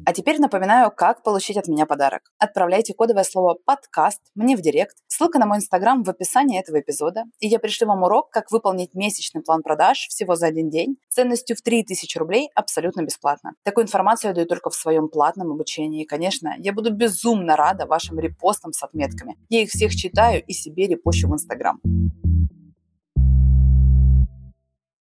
А 0.08 0.13
теперь 0.13 0.39
напоминаю, 0.39 0.89
как 0.89 1.22
получить 1.22 1.58
от 1.58 1.67
меня 1.67 1.86
подарок. 1.86 2.32
Отправляйте 2.39 2.93
кодовое 2.93 3.26
слово 3.26 3.58
«подкаст» 3.65 4.22
мне 4.36 4.56
в 4.56 4.62
директ. 4.62 4.96
Ссылка 5.08 5.38
на 5.38 5.46
мой 5.46 5.58
инстаграм 5.58 6.02
в 6.02 6.10
описании 6.10 6.62
этого 6.62 6.80
эпизода. 6.80 7.26
И 7.41 7.48
я 7.50 7.60
пришлю 7.60 7.88
вам 7.89 8.04
урок, 8.04 8.30
как 8.30 8.50
выполнить 8.50 8.93
месячный 8.93 9.41
план 9.41 9.63
продаж 9.63 10.08
всего 10.08 10.38
за 10.38 10.46
один 10.46 10.70
день 10.70 10.96
ценностью 11.10 11.58
в 11.58 11.62
3000 11.62 12.17
рублей 12.20 12.50
абсолютно 12.56 13.02
бесплатно. 13.02 13.56
Такую 13.63 13.84
информацию 13.84 14.30
я 14.30 14.36
даю 14.36 14.48
только 14.48 14.70
в 14.70 14.76
своем 14.76 15.10
платном 15.10 15.52
обучении. 15.52 16.04
И, 16.04 16.06
конечно, 16.06 16.56
я 16.58 16.72
буду 16.72 16.93
безумно 16.93 17.58
рада 17.58 17.86
вашим 17.86 18.17
репостам 18.17 18.72
с 18.72 18.82
отметками. 18.84 19.36
Я 19.50 19.63
их 19.63 19.72
всех 19.72 19.93
читаю 19.93 20.41
и 20.41 20.54
себе 20.54 20.88
репощу 20.88 21.28
в 21.28 21.34
инстаграм. 21.34 21.82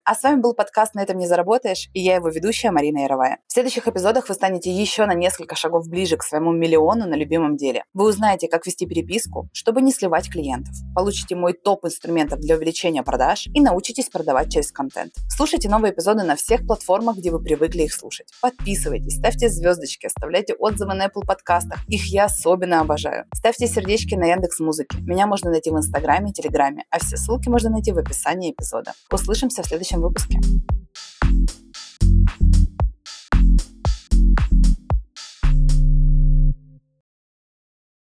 А 0.09 0.14
с 0.14 0.23
вами 0.23 0.40
был 0.40 0.55
подкаст 0.55 0.95
«На 0.95 1.03
этом 1.03 1.19
не 1.19 1.27
заработаешь» 1.27 1.88
и 1.92 1.99
я 2.01 2.14
его 2.14 2.29
ведущая 2.29 2.71
Марина 2.71 3.01
Яровая. 3.01 3.38
В 3.49 3.53
следующих 3.53 3.88
эпизодах 3.88 4.29
вы 4.29 4.35
станете 4.37 4.71
еще 4.71 5.05
на 5.05 5.14
несколько 5.14 5.57
шагов 5.57 5.88
ближе 5.88 6.16
к 6.16 6.23
своему 6.23 6.53
миллиону 6.53 7.09
на 7.09 7.14
любимом 7.14 7.57
деле. 7.57 7.83
Вы 7.92 8.11
узнаете, 8.11 8.47
как 8.47 8.64
вести 8.66 8.87
переписку, 8.87 9.49
чтобы 9.53 9.83
не 9.83 9.90
сливать 9.90 10.31
клиентов. 10.31 10.77
Получите 10.95 11.35
мой 11.35 11.55
топ 11.55 11.85
инструментов 11.87 12.38
для 12.38 12.55
увеличения 12.55 13.03
продаж 13.03 13.49
и 13.53 13.61
научитесь 13.61 14.09
продавать 14.09 14.53
через 14.53 14.71
контент. 14.71 15.12
Слушайте 15.29 15.69
новые 15.69 15.92
эпизоды 15.92 16.23
на 16.23 16.37
всех 16.37 16.64
платформах, 16.69 17.16
где 17.16 17.33
вы 17.33 17.42
привыкли 17.42 17.83
их 17.83 17.92
слушать. 17.92 18.29
Подписывайтесь, 18.40 19.19
ставьте 19.19 19.49
звездочки, 19.49 20.07
оставляйте 20.07 20.55
отзывы 20.55 20.95
на 20.95 21.07
Apple 21.07 21.27
подкастах. 21.27 21.81
Их 21.88 22.07
я 22.12 22.27
особенно 22.27 22.81
обожаю. 22.81 23.25
Ставьте 23.35 23.66
сердечки 23.66 24.14
на 24.14 24.27
Яндекс 24.27 24.61
Музыке. 24.61 24.99
Меня 25.01 25.27
можно 25.27 25.51
найти 25.51 25.73
в 25.73 25.77
Инстаграме 25.77 26.31
и 26.31 26.33
Телеграме, 26.33 26.85
а 26.90 27.01
все 27.01 27.16
ссылки 27.16 27.49
можно 27.49 27.71
найти 27.71 27.90
в 27.90 27.99
описании 27.99 28.53
эпизода. 28.53 28.92
Услышимся 29.11 29.64
в 29.64 29.66
следующем 29.97 30.03
выпуске. 30.03 30.76